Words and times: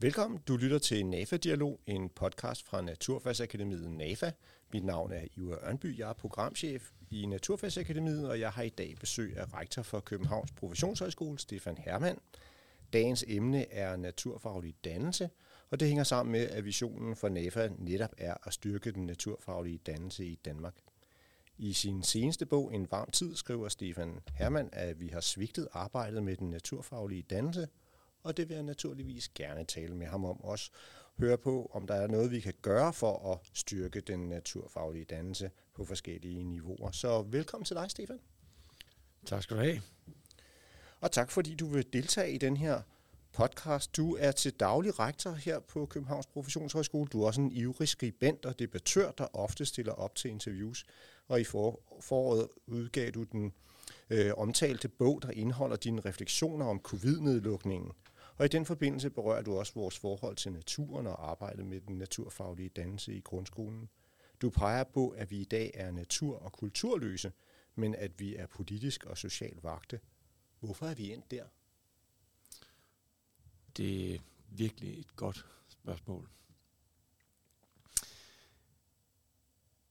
Velkommen, 0.00 0.40
du 0.48 0.56
lytter 0.56 0.78
til 0.78 1.06
NAFA-dialog, 1.06 1.80
en 1.86 2.08
podcast 2.08 2.66
fra 2.66 2.80
Naturfagsakademiet 2.80 3.90
NAFA. 3.90 4.30
Mit 4.72 4.84
navn 4.84 5.12
er 5.12 5.24
Ivar 5.36 5.68
Ørnby, 5.68 5.98
jeg 5.98 6.08
er 6.08 6.12
programchef 6.12 6.90
i 7.10 7.26
Naturfagsakademiet, 7.26 8.28
og 8.28 8.40
jeg 8.40 8.50
har 8.50 8.62
i 8.62 8.68
dag 8.68 8.94
besøg 9.00 9.36
af 9.36 9.54
rektor 9.54 9.82
for 9.82 10.00
Københavns 10.00 10.52
Professionshøjskole, 10.52 11.38
Stefan 11.38 11.78
Hermann. 11.78 12.18
Dagens 12.92 13.24
emne 13.28 13.72
er 13.72 13.96
naturfaglig 13.96 14.74
dannelse, 14.84 15.30
og 15.70 15.80
det 15.80 15.88
hænger 15.88 16.04
sammen 16.04 16.32
med, 16.32 16.48
at 16.48 16.64
visionen 16.64 17.16
for 17.16 17.28
NAFA 17.28 17.68
netop 17.78 18.14
er 18.18 18.34
at 18.46 18.52
styrke 18.52 18.92
den 18.92 19.06
naturfaglige 19.06 19.78
dannelse 19.78 20.26
i 20.26 20.34
Danmark. 20.44 20.74
I 21.58 21.72
sin 21.72 22.02
seneste 22.02 22.46
bog, 22.46 22.74
En 22.74 22.86
varm 22.90 23.10
tid, 23.10 23.36
skriver 23.36 23.68
Stefan 23.68 24.20
Hermann, 24.34 24.68
at 24.72 25.00
vi 25.00 25.08
har 25.08 25.20
svigtet 25.20 25.68
arbejdet 25.72 26.22
med 26.22 26.36
den 26.36 26.50
naturfaglige 26.50 27.22
dannelse, 27.22 27.68
og 28.26 28.36
det 28.36 28.48
vil 28.48 28.54
jeg 28.54 28.62
naturligvis 28.62 29.28
gerne 29.28 29.64
tale 29.64 29.94
med 29.94 30.06
ham 30.06 30.24
om 30.24 30.44
også. 30.44 30.70
Høre 31.18 31.38
på, 31.38 31.70
om 31.74 31.86
der 31.86 31.94
er 31.94 32.06
noget, 32.06 32.30
vi 32.30 32.40
kan 32.40 32.54
gøre 32.62 32.92
for 32.92 33.32
at 33.32 33.38
styrke 33.52 34.00
den 34.00 34.28
naturfaglige 34.28 35.04
dannelse 35.04 35.50
på 35.74 35.84
forskellige 35.84 36.44
niveauer. 36.44 36.90
Så 36.90 37.22
velkommen 37.22 37.64
til 37.64 37.76
dig, 37.76 37.90
Stefan. 37.90 38.20
Tak 39.26 39.42
skal 39.42 39.56
du 39.56 39.62
have. 39.62 39.82
Og 41.00 41.12
tak 41.12 41.30
fordi 41.30 41.54
du 41.54 41.66
vil 41.66 41.92
deltage 41.92 42.32
i 42.32 42.38
den 42.38 42.56
her 42.56 42.82
podcast. 43.32 43.96
Du 43.96 44.16
er 44.16 44.32
til 44.32 44.52
daglig 44.52 44.98
rektor 44.98 45.30
her 45.30 45.58
på 45.58 45.86
Københavns 45.86 46.26
Professionshøjskole. 46.26 47.08
Du 47.08 47.22
er 47.22 47.26
også 47.26 47.40
en 47.40 47.52
ivrig 47.52 47.88
skribent 47.88 48.46
og 48.46 48.58
debattør, 48.58 49.10
der 49.10 49.26
ofte 49.32 49.66
stiller 49.66 49.92
op 49.92 50.14
til 50.14 50.30
interviews. 50.30 50.86
Og 51.28 51.40
i 51.40 51.44
for, 51.44 51.80
foråret 52.00 52.48
udgav 52.66 53.10
du 53.10 53.22
den 53.22 53.52
øh, 54.10 54.32
omtalte 54.36 54.88
bog, 54.88 55.22
der 55.22 55.30
indeholder 55.30 55.76
dine 55.76 56.00
refleksioner 56.00 56.66
om 56.66 56.80
covid-nedlukningen. 56.80 57.92
Og 58.36 58.44
i 58.44 58.48
den 58.48 58.66
forbindelse 58.66 59.10
berører 59.10 59.42
du 59.42 59.58
også 59.58 59.74
vores 59.74 59.98
forhold 59.98 60.36
til 60.36 60.52
naturen 60.52 61.06
og 61.06 61.30
arbejdet 61.30 61.66
med 61.66 61.80
den 61.80 61.98
naturfaglige 61.98 62.68
dannelse 62.68 63.14
i 63.14 63.20
grundskolen. 63.20 63.88
Du 64.42 64.50
peger 64.50 64.84
på, 64.84 65.08
at 65.08 65.30
vi 65.30 65.40
i 65.40 65.44
dag 65.44 65.70
er 65.74 65.90
natur- 65.90 66.38
og 66.38 66.52
kulturløse, 66.52 67.32
men 67.74 67.94
at 67.94 68.20
vi 68.20 68.36
er 68.36 68.46
politisk 68.46 69.04
og 69.04 69.18
social 69.18 69.56
vagte. 69.62 70.00
Hvorfor 70.60 70.86
er 70.86 70.94
vi 70.94 71.12
endt 71.12 71.30
der? 71.30 71.44
Det 73.76 74.14
er 74.14 74.18
virkelig 74.48 74.98
et 74.98 75.16
godt 75.16 75.46
spørgsmål. 75.68 76.28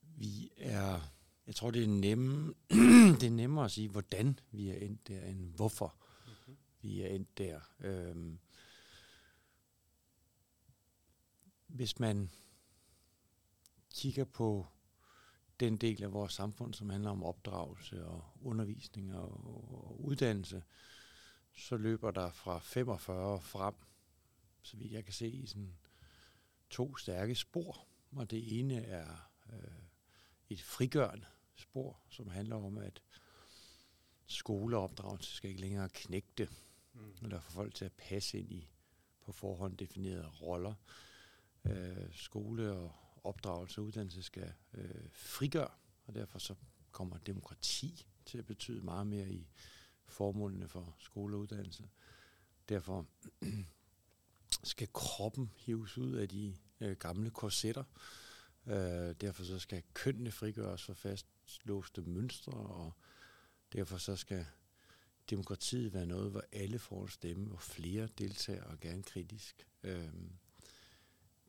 Vi 0.01 0.51
er, 0.57 1.11
jeg 1.47 1.55
tror 1.55 1.71
det 1.71 1.83
er, 1.83 1.87
nemme, 1.87 2.53
det 3.19 3.23
er 3.23 3.29
nemmere 3.29 3.65
at 3.65 3.71
sige, 3.71 3.89
hvordan 3.89 4.39
vi 4.51 4.69
er 4.69 4.75
endt 4.75 5.07
der, 5.07 5.21
end 5.21 5.55
hvorfor 5.55 5.95
vi 6.85 7.01
er 7.01 7.07
endt 7.07 7.37
der. 7.37 7.59
Øhm, 7.79 8.39
hvis 11.67 11.99
man 11.99 12.29
kigger 13.95 14.25
på 14.25 14.67
den 15.59 15.77
del 15.77 16.03
af 16.03 16.13
vores 16.13 16.33
samfund, 16.33 16.73
som 16.73 16.89
handler 16.89 17.09
om 17.09 17.23
opdragelse 17.23 18.05
og 18.05 18.23
undervisning 18.41 19.15
og, 19.15 19.31
og 19.73 20.05
uddannelse, 20.05 20.63
så 21.55 21.77
løber 21.77 22.11
der 22.11 22.31
fra 22.31 22.59
45 22.59 23.41
frem, 23.41 23.75
så 24.61 24.77
vidt 24.77 24.91
jeg 24.91 25.03
kan 25.03 25.13
se, 25.13 25.27
i 25.27 25.45
sådan 25.45 25.77
to 26.69 26.97
stærke 26.97 27.35
spor. 27.35 27.87
Og 28.11 28.31
det 28.31 28.59
ene 28.59 28.85
er 28.85 29.31
øh, 29.53 29.83
et 30.49 30.61
frigørende 30.61 31.25
spor, 31.55 31.99
som 32.09 32.27
handler 32.27 32.55
om, 32.55 32.77
at 32.77 33.01
skoleopdragelse 34.27 35.35
skal 35.35 35.49
ikke 35.49 35.61
længere 35.61 35.89
knægte, 35.89 36.49
mm. 36.95 37.25
eller 37.25 37.39
få 37.39 37.51
folk 37.51 37.75
til 37.75 37.85
at 37.85 37.93
passe 37.93 38.39
ind 38.39 38.51
i 38.51 38.69
på 39.21 39.31
forhånd 39.31 39.77
definerede 39.77 40.27
roller. 40.27 40.73
Øh, 41.65 42.13
skole 42.13 42.71
og 42.71 42.91
opdragelse 43.23 43.81
og 43.81 43.85
uddannelse 43.85 44.23
skal 44.23 44.53
øh, 44.73 45.09
frigøre, 45.11 45.71
og 46.05 46.15
derfor 46.15 46.39
så 46.39 46.55
kommer 46.91 47.17
demokrati 47.17 48.05
til 48.25 48.37
at 48.37 48.45
betyde 48.45 48.81
meget 48.81 49.07
mere 49.07 49.29
i 49.29 49.47
formålene 50.05 50.67
for 50.67 50.95
skole 50.99 51.35
og 51.35 51.39
uddannelse. 51.39 51.89
Derfor 52.69 53.07
skal 54.63 54.87
kroppen 54.93 55.51
hives 55.55 55.97
ud 55.97 56.13
af 56.13 56.29
de 56.29 56.57
øh, 56.79 56.97
gamle 56.97 57.29
korsetter. 57.29 57.83
Øh, 58.67 59.15
derfor 59.21 59.43
så 59.43 59.59
skal 59.59 59.83
kønnene 59.93 60.31
frigøres 60.31 60.83
for 60.83 60.93
fastlåste 60.93 62.01
mønstre, 62.01 62.53
og 62.53 62.93
derfor 63.73 63.97
så 63.97 64.15
skal 64.15 64.45
demokratiet 65.29 65.93
være 65.93 66.05
noget, 66.05 66.31
hvor 66.31 66.43
alle 66.51 66.79
får 66.79 67.01
en 67.01 67.09
stemme, 67.09 67.45
hvor 67.45 67.57
flere 67.57 68.07
deltager 68.17 68.63
og 68.63 68.79
gerne 68.79 69.03
kritisk. 69.03 69.67
Øh, 69.83 70.09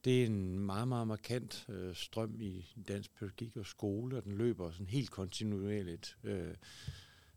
det 0.05 0.23
er 0.23 0.27
en 0.27 0.59
meget, 0.59 0.89
meget 0.89 1.07
markant 1.07 1.67
øh, 1.69 1.95
strøm 1.95 2.41
i 2.41 2.67
dansk 2.89 3.15
pædagogik 3.15 3.57
og 3.57 3.67
skole, 3.67 4.17
og 4.17 4.25
den 4.25 4.33
løber 4.33 4.71
sådan 4.71 4.87
helt 4.87 5.11
kontinuerligt 5.11 6.19
øh, 6.25 6.55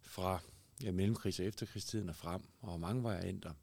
fra 0.02 0.40
ja, 0.84 0.92
mellemkrigs- 0.92 1.40
og 1.40 1.46
efterkrigstiden 1.46 2.10
og 2.10 2.16
frem, 2.16 2.42
og 2.62 2.80
mange 2.80 3.04
varianter. 3.04 3.54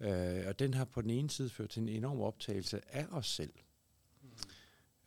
Øh, 0.00 0.46
og 0.46 0.58
den 0.58 0.74
har 0.74 0.84
på 0.84 1.02
den 1.02 1.10
ene 1.10 1.30
side 1.30 1.50
ført 1.50 1.70
til 1.70 1.82
en 1.82 1.88
enorm 1.88 2.20
optagelse 2.20 2.94
af 2.94 3.06
os 3.10 3.26
selv, 3.26 3.52
mm. 4.22 4.28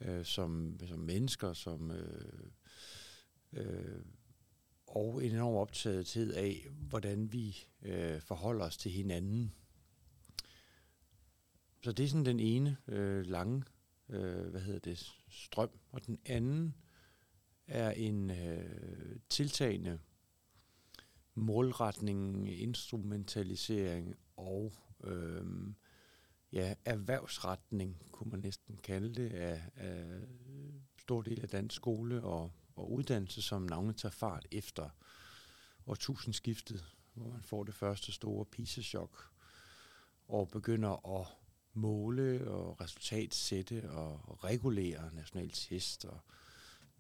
øh, 0.08 0.26
som, 0.26 0.80
som 0.88 1.00
mennesker, 1.00 1.54
som 1.54 1.92
øh, 1.92 2.50
øh, 3.54 4.02
og 4.98 5.26
en 5.26 5.32
enorm 5.32 5.56
optagethed 5.56 6.34
af, 6.34 6.68
hvordan 6.90 7.32
vi 7.32 7.58
øh, 7.82 8.22
forholder 8.22 8.66
os 8.66 8.78
til 8.78 8.92
hinanden. 8.92 9.54
Så 11.84 11.92
det 11.92 12.04
er 12.04 12.08
sådan 12.08 12.26
den 12.26 12.40
ene 12.40 12.78
øh, 12.88 13.26
lange, 13.26 13.64
øh, 14.10 14.48
hvad 14.48 14.62
hedder 14.62 14.80
det, 14.80 15.14
strøm, 15.30 15.70
og 15.92 16.06
den 16.06 16.20
anden 16.26 16.76
er 17.68 17.92
en 17.92 18.30
øh, 18.30 19.20
tiltagende 19.30 20.00
målretning, 21.36 22.52
instrumentalisering 22.62 24.16
og 24.38 24.74
øh, 25.04 25.46
ja, 26.52 26.74
erhvervsretning, 26.86 28.02
kunne 28.12 28.32
man 28.32 28.40
næsten 28.40 28.78
kalde 28.78 29.16
det, 29.16 29.30
af, 29.34 29.62
af 29.76 30.06
stor 30.98 31.22
del 31.22 31.42
af 31.42 31.50
dansk 31.50 31.76
skole 31.76 32.24
og, 32.24 32.52
og 32.78 32.92
uddannelse, 32.92 33.42
som 33.42 33.62
navnet 33.62 33.98
tager 33.98 34.14
fart 34.14 34.48
efter 34.52 34.90
årtusindskiftet, 35.88 36.86
hvor 37.14 37.32
man 37.32 37.44
får 37.44 37.64
det 37.64 37.76
første 37.76 38.12
store 38.12 38.46
PISA-chok 38.46 39.30
og 40.28 40.50
begynder 40.50 41.20
at 41.20 41.28
måle 41.74 42.52
og 42.52 42.82
resultatsætte 42.82 43.92
og 43.92 44.44
regulere 44.44 45.14
national 45.14 45.50
test 45.50 46.06
og 46.06 46.20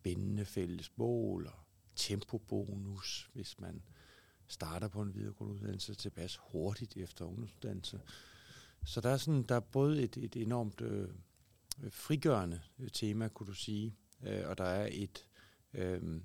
bindende 0.03 0.45
fælles 0.45 0.91
mål 0.97 1.47
og 1.47 1.59
tempobonus, 1.95 3.29
hvis 3.33 3.59
man 3.59 3.81
starter 4.47 4.87
på 4.87 5.01
en 5.01 5.15
videregående 5.15 5.55
uddannelse 5.55 5.95
tilpas 5.95 6.39
hurtigt 6.41 6.97
efter 6.97 7.25
ungdomsuddannelse. 7.25 8.01
Så 8.85 9.01
der 9.01 9.09
er, 9.09 9.17
sådan, 9.17 9.43
der 9.43 9.55
er 9.55 9.59
både 9.59 10.03
et, 10.03 10.17
et 10.17 10.35
enormt 10.35 10.81
øh, 10.81 11.09
frigørende 11.89 12.61
øh, 12.79 12.89
tema, 12.93 13.27
kunne 13.27 13.47
du 13.47 13.53
sige, 13.53 13.95
øh, 14.23 14.49
og 14.49 14.57
der 14.57 14.63
er 14.63 14.89
et 14.91 15.27
øh, 15.73 16.21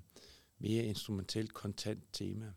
mere 0.59 0.83
instrumentelt 0.83 1.53
kontant 1.53 2.03
tema. 2.11 2.53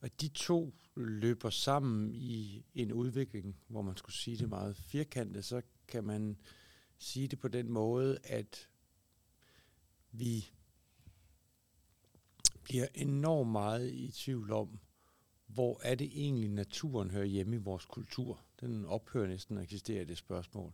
Og 0.00 0.20
de 0.20 0.28
to 0.28 0.74
løber 0.94 1.50
sammen 1.50 2.14
i 2.14 2.64
en 2.74 2.92
udvikling, 2.92 3.56
hvor 3.68 3.82
man 3.82 3.96
skulle 3.96 4.16
sige 4.16 4.36
det 4.36 4.48
meget 4.48 4.76
firkantet, 4.76 5.44
så 5.44 5.62
kan 5.88 6.04
man 6.04 6.36
sige 6.98 7.28
det 7.28 7.38
på 7.38 7.48
den 7.48 7.70
måde, 7.70 8.18
at 8.24 8.68
vi 10.12 10.50
bliver 12.62 12.86
enormt 12.94 13.50
meget 13.50 13.92
i 13.92 14.10
tvivl 14.10 14.52
om, 14.52 14.80
hvor 15.46 15.80
er 15.82 15.94
det 15.94 16.10
egentlig 16.14 16.48
naturen 16.48 17.10
hører 17.10 17.24
hjemme 17.24 17.56
i 17.56 17.58
vores 17.58 17.84
kultur. 17.84 18.40
Den 18.60 18.84
ophører 18.84 19.28
næsten 19.28 19.56
at 19.56 19.62
eksistere 19.62 20.04
det 20.04 20.18
spørgsmål. 20.18 20.72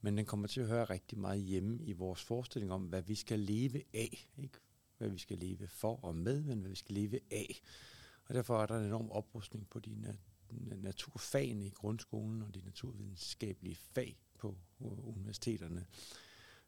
Men 0.00 0.16
den 0.16 0.26
kommer 0.26 0.46
til 0.46 0.60
at 0.60 0.66
høre 0.66 0.84
rigtig 0.84 1.18
meget 1.18 1.42
hjemme 1.42 1.78
i 1.84 1.92
vores 1.92 2.22
forestilling 2.22 2.72
om, 2.72 2.82
hvad 2.82 3.02
vi 3.02 3.14
skal 3.14 3.40
leve 3.40 3.82
af. 3.94 4.28
Ikke 4.38 4.58
hvad 5.00 5.10
vi 5.10 5.18
skal 5.18 5.38
leve 5.38 5.66
for 5.66 6.04
og 6.04 6.16
med, 6.16 6.42
men 6.42 6.60
hvad 6.60 6.70
vi 6.70 6.76
skal 6.76 6.94
leve 6.94 7.20
af. 7.30 7.60
Og 8.24 8.34
derfor 8.34 8.62
er 8.62 8.66
der 8.66 8.78
en 8.78 8.84
enorm 8.84 9.10
oprustning 9.10 9.68
på 9.70 9.78
de 9.78 9.94
nat- 9.94 10.18
naturfagene 10.82 11.66
i 11.66 11.70
grundskolen 11.70 12.42
og 12.42 12.54
de 12.54 12.60
naturvidenskabelige 12.64 13.76
fag 13.76 14.20
på 14.38 14.56
universiteterne. 14.78 15.86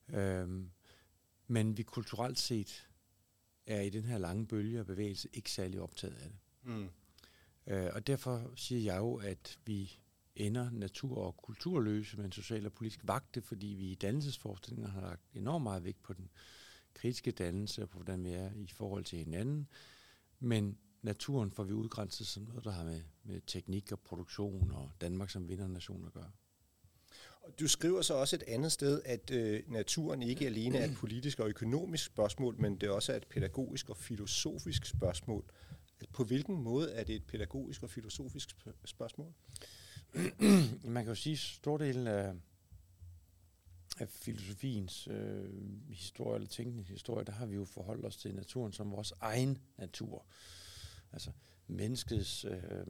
Øhm, 0.09 0.71
men 1.47 1.77
vi 1.77 1.83
kulturelt 1.83 2.39
set 2.39 2.89
er 3.67 3.81
i 3.81 3.91
den 3.91 4.05
her 4.05 4.19
lange 4.19 4.47
bølge 4.47 4.81
og 4.81 4.87
bevægelse 4.87 5.29
ikke 5.33 5.51
særlig 5.51 5.81
optaget 5.81 6.15
af 6.15 6.31
det. 6.31 6.39
Mm. 6.63 6.89
Øh, 7.67 7.91
og 7.93 8.07
derfor 8.07 8.53
siger 8.57 8.81
jeg 8.93 8.99
jo, 8.99 9.15
at 9.15 9.59
vi 9.65 9.99
ender 10.37 10.71
natur- 10.71 11.25
og 11.25 11.37
kulturløse 11.37 12.17
med 12.17 12.25
en 12.25 12.33
social 12.33 12.67
og 12.67 12.73
politisk 12.73 13.01
vagte, 13.05 13.43
fordi 13.43 13.67
vi 13.67 13.91
i 13.91 13.95
dannelsesforskningen 13.95 14.87
har 14.87 15.01
lagt 15.01 15.23
enormt 15.35 15.63
meget 15.63 15.85
vægt 15.85 16.03
på 16.03 16.13
den 16.13 16.31
kritiske 16.95 17.31
dannelse 17.31 17.83
og 17.83 17.91
på, 17.91 17.99
hvordan 17.99 18.25
vi 18.25 18.31
er 18.31 18.51
i 18.55 18.71
forhold 18.75 19.05
til 19.05 19.19
hinanden. 19.19 19.69
Men 20.41 20.79
naturen 21.03 21.51
får 21.51 21.65
vi 21.65 21.73
udgrænset 21.73 22.27
som 22.27 22.43
noget, 22.43 22.65
der 22.65 22.71
har 22.71 22.85
med, 22.85 23.01
med 23.25 23.41
teknik 23.47 23.93
og 23.93 24.01
produktion 24.01 24.71
og 24.71 24.91
Danmark 25.01 25.31
som 25.31 25.49
vindernation 25.49 26.07
at 26.07 26.13
gøre. 26.13 26.31
Du 27.61 27.69
skriver 27.69 28.03
så 28.03 28.15
også 28.15 28.37
et 28.37 28.43
andet 28.43 28.73
sted, 28.73 29.03
at 29.05 29.31
øh, 29.31 29.63
naturen 29.69 30.23
ikke 30.23 30.47
alene 30.47 30.79
er 30.79 30.85
et 30.85 30.97
politisk 30.97 31.41
og 31.41 31.49
økonomisk 31.49 32.05
spørgsmål, 32.05 32.57
men 32.61 32.77
det 32.77 32.91
også 32.91 33.13
er 33.13 33.17
et 33.17 33.27
pædagogisk 33.27 33.91
og 33.91 33.97
filosofisk 33.97 34.87
spørgsmål. 34.87 35.45
På 36.13 36.25
hvilken 36.25 36.63
måde 36.63 36.93
er 36.93 37.05
det 37.05 37.15
et 37.15 37.25
pædagogisk 37.25 37.83
og 37.83 37.91
filosofisk 37.91 38.57
spørgsmål? 38.85 39.33
Man 40.85 41.05
kan 41.05 41.09
jo 41.09 41.15
sige, 41.15 41.33
at 41.33 41.39
stordelen 41.39 42.07
af, 42.07 42.35
af 43.99 44.09
filosofiens 44.09 45.09
øh, 45.09 45.51
historie 45.89 46.35
eller 46.35 46.49
tænkningshistorie, 46.49 47.25
der 47.25 47.33
har 47.33 47.47
vi 47.47 47.55
jo 47.55 47.65
forholdt 47.65 48.05
os 48.05 48.17
til 48.17 48.35
naturen 48.35 48.73
som 48.73 48.91
vores 48.91 49.13
egen 49.21 49.59
natur. 49.79 50.27
Altså 51.13 51.31
menneskets 51.67 52.45
øh, 52.45 52.87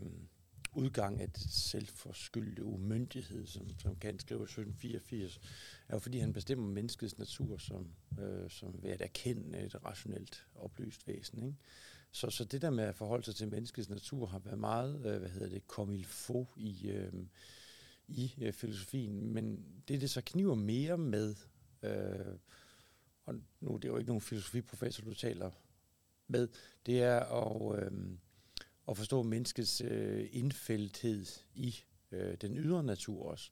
udgang 0.74 1.20
af 1.20 1.30
det 1.30 1.50
selvforskyldte 1.50 2.64
umyndighed, 2.64 3.46
som, 3.46 3.78
som 3.78 3.96
Kant 3.96 4.20
skriver 4.20 4.42
1784, 4.42 5.40
er 5.88 5.94
jo 5.94 5.98
fordi 5.98 6.18
han 6.18 6.32
bestemmer 6.32 6.68
menneskets 6.68 7.18
natur 7.18 7.58
som, 7.58 7.86
øh, 8.20 8.50
som 8.50 8.82
ved 8.82 8.90
at 8.90 9.00
erkende 9.00 9.58
et 9.58 9.84
rationelt 9.84 10.46
oplyst 10.54 11.08
væsen. 11.08 11.42
Ikke? 11.42 11.58
Så, 12.10 12.30
så 12.30 12.44
det 12.44 12.62
der 12.62 12.70
med 12.70 12.84
at 12.84 12.94
forholde 12.94 13.24
sig 13.24 13.34
til 13.34 13.48
menneskets 13.48 13.88
natur 13.88 14.26
har 14.26 14.38
været 14.38 14.58
meget, 14.58 14.94
øh, 15.06 15.18
hvad 15.18 15.30
hedder 15.30 15.48
det, 15.48 15.62
comme 15.66 15.94
il 15.94 16.04
faut 16.04 16.48
i, 16.56 16.88
øh, 16.88 17.12
i 18.08 18.34
øh, 18.40 18.52
filosofien. 18.52 19.32
Men 19.32 19.64
det, 19.88 20.00
det 20.00 20.10
så 20.10 20.22
kniver 20.26 20.54
mere 20.54 20.98
med, 20.98 21.34
øh, 21.82 22.36
og 23.24 23.34
nu 23.60 23.76
det 23.76 23.84
er 23.84 23.88
jo 23.88 23.96
ikke 23.96 24.10
nogen 24.10 24.20
filosofiprofessor, 24.20 25.04
du 25.04 25.14
taler 25.14 25.50
med, 26.28 26.48
det 26.86 27.02
er 27.02 27.20
at, 27.20 27.82
øh, 27.82 27.92
at 28.88 28.96
forstå 28.96 29.22
menneskets 29.22 29.80
øh, 29.80 30.28
indfældthed 30.32 31.26
i 31.54 31.76
øh, 32.12 32.36
den 32.40 32.56
ydre 32.56 32.84
natur 32.84 33.30
også. 33.30 33.50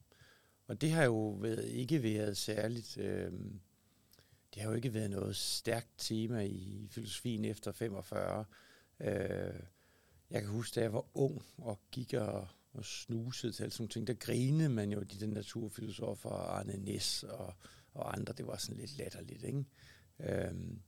Og 0.66 0.80
det 0.80 0.90
har 0.90 1.04
jo 1.04 1.28
været, 1.28 1.64
ikke 1.64 2.02
været 2.02 2.36
særligt... 2.36 2.98
Øh, 2.98 3.32
det 4.54 4.62
har 4.62 4.70
jo 4.70 4.76
ikke 4.76 4.94
været 4.94 5.10
noget 5.10 5.36
stærkt 5.36 5.88
tema 5.98 6.40
i 6.40 6.88
filosofien 6.90 7.44
efter 7.44 7.72
45. 7.72 8.44
Øh, 9.00 9.60
jeg 10.30 10.42
kan 10.42 10.50
huske, 10.50 10.74
da 10.74 10.80
jeg 10.80 10.92
var 10.92 11.06
ung 11.14 11.42
og 11.58 11.80
gik 11.90 12.14
og, 12.14 12.48
og 12.72 12.84
snusede 12.84 13.52
til 13.52 13.62
alle 13.62 13.72
sådan 13.72 13.88
ting, 13.88 14.06
der 14.06 14.14
grinede 14.14 14.68
man 14.68 14.92
jo 14.92 15.00
de 15.00 15.20
der 15.20 15.26
naturfilosofer, 15.26 16.30
Arne 16.30 16.76
Næs 16.76 17.22
og, 17.22 17.54
og 17.94 18.16
andre. 18.16 18.32
Det 18.32 18.46
var 18.46 18.56
sådan 18.56 18.80
lidt 18.80 18.98
latterligt, 18.98 19.44
ikke? 19.44 19.64
Øhm, 20.20 20.80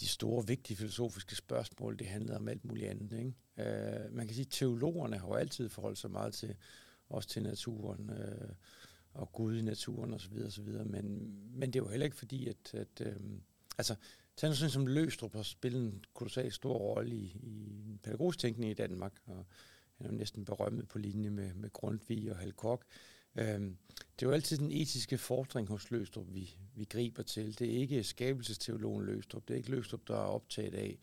de 0.00 0.08
store, 0.08 0.46
vigtige 0.46 0.76
filosofiske 0.76 1.36
spørgsmål, 1.36 1.98
det 1.98 2.06
handlede 2.06 2.36
om 2.36 2.48
alt 2.48 2.64
muligt 2.64 2.86
andet. 2.86 3.12
Ikke? 3.12 3.34
Øh, 3.56 4.12
man 4.12 4.26
kan 4.26 4.34
sige, 4.34 4.46
at 4.46 4.52
teologerne 4.52 5.18
har 5.18 5.26
jo 5.26 5.34
altid 5.34 5.68
forholdt 5.68 5.98
sig 5.98 6.10
meget 6.10 6.34
til, 6.34 6.56
også 7.08 7.28
til 7.28 7.42
naturen. 7.42 8.10
Øh, 8.10 8.48
og 9.14 9.32
Gud 9.32 9.56
i 9.56 9.62
naturen 9.62 10.14
osv. 10.14 10.32
osv. 10.46 10.68
Men, 10.68 11.34
men 11.52 11.72
det 11.72 11.78
er 11.78 11.84
jo 11.84 11.90
heller 11.90 12.04
ikke 12.04 12.16
fordi, 12.16 12.48
at, 12.48 12.74
at 12.74 13.00
øh, 13.00 13.16
altså, 13.78 13.94
tag 14.36 14.50
nu 14.50 14.56
sådan 14.56 14.70
som 14.70 14.86
Løstrup 14.86 15.34
har 15.34 15.42
spillet 15.42 15.80
en 15.80 16.04
kolossal 16.14 16.52
stor 16.52 16.78
rolle 16.78 17.16
i, 17.16 17.24
i 17.42 17.98
pædagogisk 18.02 18.38
tænkning 18.38 18.70
i 18.70 18.74
Danmark, 18.74 19.12
og 19.26 19.46
han 20.02 20.10
er 20.10 20.14
jo 20.14 20.18
næsten 20.18 20.44
berømmet 20.44 20.88
på 20.88 20.98
linje 20.98 21.30
med, 21.30 21.54
med 21.54 21.70
Grundtvig 21.72 22.30
og 22.30 22.36
Halkok. 22.36 22.84
Øhm, 23.36 23.76
det 23.88 24.26
er 24.26 24.30
jo 24.30 24.32
altid 24.32 24.58
den 24.58 24.70
etiske 24.72 25.18
fordring 25.18 25.68
hos 25.68 25.90
Løstrup, 25.90 26.26
vi, 26.28 26.56
vi 26.74 26.84
griber 26.84 27.22
til. 27.22 27.58
Det 27.58 27.74
er 27.74 27.78
ikke 27.78 28.04
skabelsesteologen 28.04 29.06
Løstrup, 29.06 29.48
det 29.48 29.54
er 29.54 29.58
ikke 29.58 29.70
Løstrup, 29.70 30.08
der 30.08 30.14
er 30.14 30.26
optaget 30.26 30.74
af, 30.74 30.98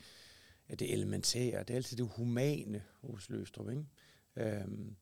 at 0.67 0.79
det 0.79 0.93
elementære, 0.93 1.59
det 1.59 1.69
er 1.69 1.75
altid 1.75 1.97
det 1.97 2.09
humane 2.15 2.83
hos 3.01 3.29
Løstrup. 3.29 3.69
Ikke? 3.69 3.85
Øhm, 4.35 4.95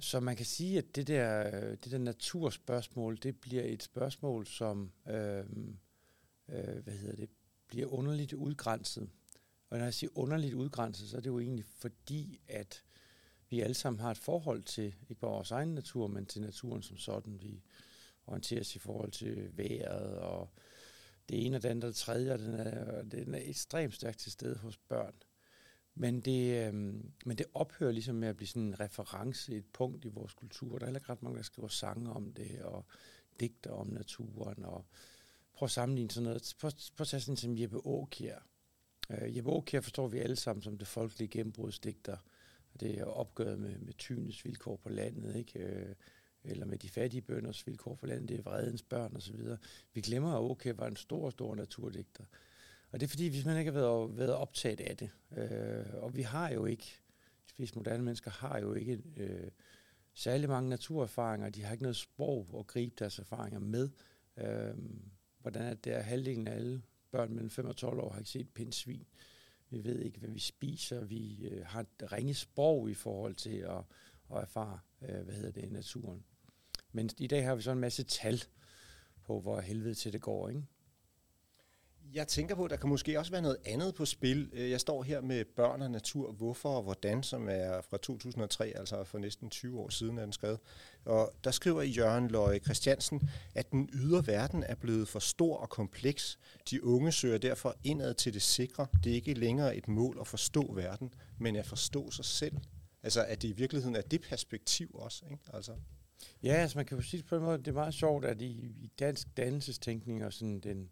så 0.00 0.20
man 0.20 0.36
kan 0.36 0.46
sige, 0.46 0.78
at 0.78 0.96
det 0.96 1.06
der, 1.06 1.50
det 1.76 1.92
der 1.92 1.98
naturspørgsmål, 1.98 3.18
det 3.22 3.40
bliver 3.40 3.62
et 3.64 3.82
spørgsmål, 3.82 4.46
som 4.46 4.92
øhm, 5.08 5.76
øh, 6.48 6.78
hvad 6.82 6.94
hedder 6.94 7.16
det, 7.16 7.28
bliver 7.66 7.86
underligt 7.86 8.32
udgrænset. 8.32 9.10
Og 9.72 9.78
når 9.78 9.84
jeg 9.84 9.94
siger 9.94 10.10
underligt 10.14 10.54
udgrænset, 10.54 11.08
så 11.08 11.16
er 11.16 11.20
det 11.20 11.30
jo 11.30 11.38
egentlig 11.38 11.64
fordi, 11.64 12.40
at 12.48 12.84
vi 13.50 13.60
alle 13.60 13.74
sammen 13.74 14.00
har 14.00 14.10
et 14.10 14.18
forhold 14.18 14.62
til, 14.62 14.94
ikke 15.08 15.20
bare 15.20 15.30
vores 15.30 15.50
egen 15.50 15.74
natur, 15.74 16.06
men 16.06 16.26
til 16.26 16.40
naturen 16.40 16.82
som 16.82 16.96
sådan. 16.96 17.42
Vi 17.42 17.62
orienterer 18.26 18.60
os 18.60 18.76
i 18.76 18.78
forhold 18.78 19.10
til 19.10 19.56
vejret 19.56 20.18
og 20.18 20.50
det 21.28 21.46
ene 21.46 21.56
og 21.56 21.62
det 21.62 21.68
andet 21.68 21.84
og 21.84 21.88
det 21.88 21.96
tredje, 21.96 22.32
og 22.32 22.38
den 22.38 22.54
er, 22.54 23.02
den 23.02 23.34
er 23.34 23.40
ekstremt 23.42 23.94
stærkt 23.94 24.18
til 24.18 24.32
stede 24.32 24.56
hos 24.56 24.76
børn. 24.76 25.14
Men 25.94 26.20
det, 26.20 26.66
øh, 26.66 26.74
men 27.24 27.38
det 27.38 27.46
ophører 27.54 27.92
ligesom 27.92 28.14
med 28.14 28.28
at 28.28 28.36
blive 28.36 28.48
sådan 28.48 28.62
en 28.62 28.80
reference, 28.80 29.56
et 29.56 29.66
punkt 29.72 30.04
i 30.04 30.08
vores 30.08 30.34
kultur. 30.34 30.78
Der 30.78 30.84
er 30.84 30.86
heller 30.86 31.00
ikke 31.00 31.12
ret 31.12 31.22
mange, 31.22 31.36
der 31.36 31.42
skriver 31.42 31.68
sange 31.68 32.12
om 32.12 32.32
det, 32.32 32.62
og 32.62 32.84
digter 33.40 33.70
om 33.70 33.86
naturen, 33.86 34.64
og 34.64 34.84
prøv 35.54 35.66
at 35.66 35.70
sammenligne 35.70 36.10
sådan 36.10 36.24
noget. 36.24 36.54
Prøv, 36.60 36.70
prøv 36.96 37.02
at 37.02 37.08
tage 37.08 37.20
sådan 37.20 37.36
som 37.36 37.58
Jeppe 37.58 37.76
Aukjær. 37.76 38.38
Øh, 39.10 39.36
Jeppe 39.36 39.50
Aukjær 39.50 39.80
forstår 39.80 40.08
vi 40.08 40.18
alle 40.18 40.36
sammen 40.36 40.62
som 40.62 40.78
det 40.78 40.86
folkelige 40.86 41.28
gennembrudsdigter. 41.28 42.16
Det 42.80 42.98
er 42.98 43.04
opgøret 43.04 43.58
med, 43.58 43.78
med 43.78 43.92
tynes 43.92 44.44
vilkår 44.44 44.76
på 44.76 44.88
landet, 44.88 45.36
ikke? 45.36 45.58
Øh, 45.58 45.94
eller 46.44 46.66
med 46.66 46.78
de 46.78 46.88
fattige 46.88 47.20
bønders 47.20 47.66
vilkår 47.66 47.94
på 47.94 48.06
landet, 48.06 48.28
det 48.28 48.38
er 48.38 48.42
vredens 48.42 48.82
børn 48.82 49.16
osv. 49.16 49.40
Vi 49.94 50.00
glemmer, 50.00 50.30
at 50.30 50.36
Aukjær 50.36 50.72
var 50.72 50.86
en 50.86 50.96
stor, 50.96 51.30
stor 51.30 51.54
naturdigter. 51.54 52.24
Og 52.90 53.00
det 53.00 53.06
er 53.06 53.08
fordi, 53.10 53.28
hvis 53.28 53.44
man 53.44 53.58
ikke 53.58 53.72
har 53.72 53.80
været, 53.80 54.16
været 54.16 54.34
optaget 54.34 54.80
af 54.80 54.96
det, 54.96 55.10
øh, 55.36 56.02
og 56.02 56.16
vi 56.16 56.22
har 56.22 56.50
jo 56.50 56.64
ikke, 56.64 57.00
de 57.48 57.54
fleste 57.54 57.78
moderne 57.78 58.02
mennesker 58.02 58.30
har 58.30 58.58
jo 58.58 58.74
ikke 58.74 59.02
øh, 59.16 59.50
særlig 60.14 60.48
mange 60.48 60.70
naturerfaringer, 60.70 61.50
de 61.50 61.62
har 61.62 61.72
ikke 61.72 61.82
noget 61.82 61.96
sprog 61.96 62.56
at 62.58 62.66
gribe 62.66 62.94
deres 62.98 63.18
erfaringer 63.18 63.60
med. 63.60 63.90
Øh, 64.36 64.74
hvordan 65.38 65.62
er 65.62 65.74
det, 65.74 65.90
at 65.90 66.04
halvdelen 66.04 66.48
af 66.48 66.54
alle 66.54 66.82
børn 67.12 67.32
mellem 67.32 67.50
5 67.50 67.66
og 67.66 67.76
12 67.76 68.00
år 68.00 68.10
har 68.10 68.18
ikke 68.18 68.30
set 68.30 68.48
pindsvin. 68.48 69.06
Vi 69.70 69.84
ved 69.84 69.98
ikke, 69.98 70.18
hvad 70.18 70.30
vi 70.30 70.38
spiser. 70.38 71.04
Vi 71.04 71.46
øh, 71.46 71.66
har 71.66 71.80
et 71.80 72.12
ringe 72.12 72.34
sprog 72.34 72.90
i 72.90 72.94
forhold 72.94 73.34
til 73.34 73.56
at, 73.56 73.78
at 74.34 74.42
erfare, 74.42 74.78
øh, 75.02 75.20
hvad 75.24 75.34
hedder 75.34 75.50
det, 75.50 75.72
naturen. 75.72 76.24
Men 76.92 77.10
i 77.18 77.26
dag 77.26 77.44
har 77.44 77.54
vi 77.54 77.62
så 77.62 77.70
en 77.70 77.78
masse 77.78 78.02
tal 78.02 78.42
på, 79.24 79.40
hvor 79.40 79.60
helvede 79.60 79.94
til 79.94 80.12
det 80.12 80.20
går, 80.20 80.48
ikke? 80.48 80.62
Jeg 82.14 82.28
tænker 82.28 82.54
på, 82.54 82.64
at 82.64 82.70
der 82.70 82.76
kan 82.76 82.88
måske 82.88 83.18
også 83.18 83.32
være 83.32 83.42
noget 83.42 83.56
andet 83.66 83.94
på 83.94 84.04
spil. 84.04 84.50
Øh, 84.52 84.70
jeg 84.70 84.80
står 84.80 85.02
her 85.02 85.20
med 85.20 85.44
Børn 85.44 85.82
og 85.82 85.90
Natur, 85.90 86.32
Hvorfor 86.32 86.76
og 86.76 86.82
Hvordan, 86.82 87.22
som 87.22 87.48
er 87.48 87.80
fra 87.80 87.96
2003, 87.96 88.72
altså 88.76 89.04
for 89.04 89.18
næsten 89.18 89.50
20 89.50 89.80
år 89.80 89.88
siden 89.88 90.18
er 90.18 90.22
den 90.22 90.32
skrevet. 90.32 90.58
Og 91.04 91.34
der 91.44 91.50
skriver 91.50 91.82
Jørgen 91.82 92.28
Løje 92.28 92.58
Christiansen, 92.58 93.30
at 93.54 93.70
den 93.70 93.90
ydre 93.92 94.26
verden 94.26 94.62
er 94.62 94.74
blevet 94.74 95.08
for 95.08 95.18
stor 95.18 95.56
og 95.56 95.68
kompleks. 95.68 96.38
De 96.70 96.84
unge 96.84 97.12
søger 97.12 97.38
derfor 97.38 97.76
indad 97.84 98.14
til 98.14 98.34
det 98.34 98.42
sikre. 98.42 98.86
Det 99.04 99.10
er 99.10 99.14
ikke 99.14 99.34
længere 99.34 99.76
et 99.76 99.88
mål 99.88 100.18
at 100.20 100.26
forstå 100.26 100.72
verden, 100.74 101.14
men 101.38 101.56
at 101.56 101.66
forstå 101.66 102.10
sig 102.10 102.24
selv. 102.24 102.56
Altså, 103.02 103.24
at 103.24 103.42
det 103.42 103.48
i 103.48 103.52
virkeligheden 103.52 103.96
er 103.96 104.02
det 104.02 104.20
perspektiv 104.20 104.90
også, 104.94 105.24
ikke? 105.30 105.42
Altså. 105.52 105.72
Ja, 106.42 106.52
altså 106.52 106.78
man 106.78 106.86
kan 106.86 106.96
jo 106.96 107.02
sige 107.02 107.22
på 107.22 107.36
en 107.36 107.42
måde, 107.42 107.58
det 107.58 107.68
er 107.68 107.72
meget 107.72 107.94
sjovt, 107.94 108.24
at 108.24 108.40
i, 108.40 108.50
i 108.82 108.90
dansk 108.98 109.36
dannelsestænkning 109.36 110.24
og 110.24 110.32
sådan 110.32 110.60
den, 110.60 110.88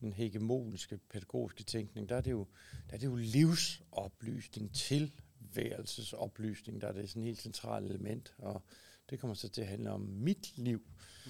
den 0.00 0.12
hegemoniske 0.12 0.98
pædagogiske 1.10 1.62
tænkning, 1.62 2.08
der 2.08 2.16
er 2.16 2.20
det 2.20 2.30
jo, 2.30 2.46
der 2.88 2.94
er 2.94 2.98
det 2.98 3.06
jo 3.06 3.16
livsoplysning, 3.16 4.74
tilværelsesoplysning, 4.74 6.80
der 6.80 6.88
er 6.88 6.92
det 6.92 7.08
sådan 7.08 7.22
et 7.22 7.26
helt 7.26 7.40
centralt 7.40 7.86
element, 7.86 8.34
og 8.38 8.62
det 9.10 9.20
kommer 9.20 9.34
så 9.34 9.48
til 9.48 9.60
at 9.60 9.66
handle 9.66 9.90
om 9.90 10.00
mit 10.00 10.58
liv. 10.58 10.82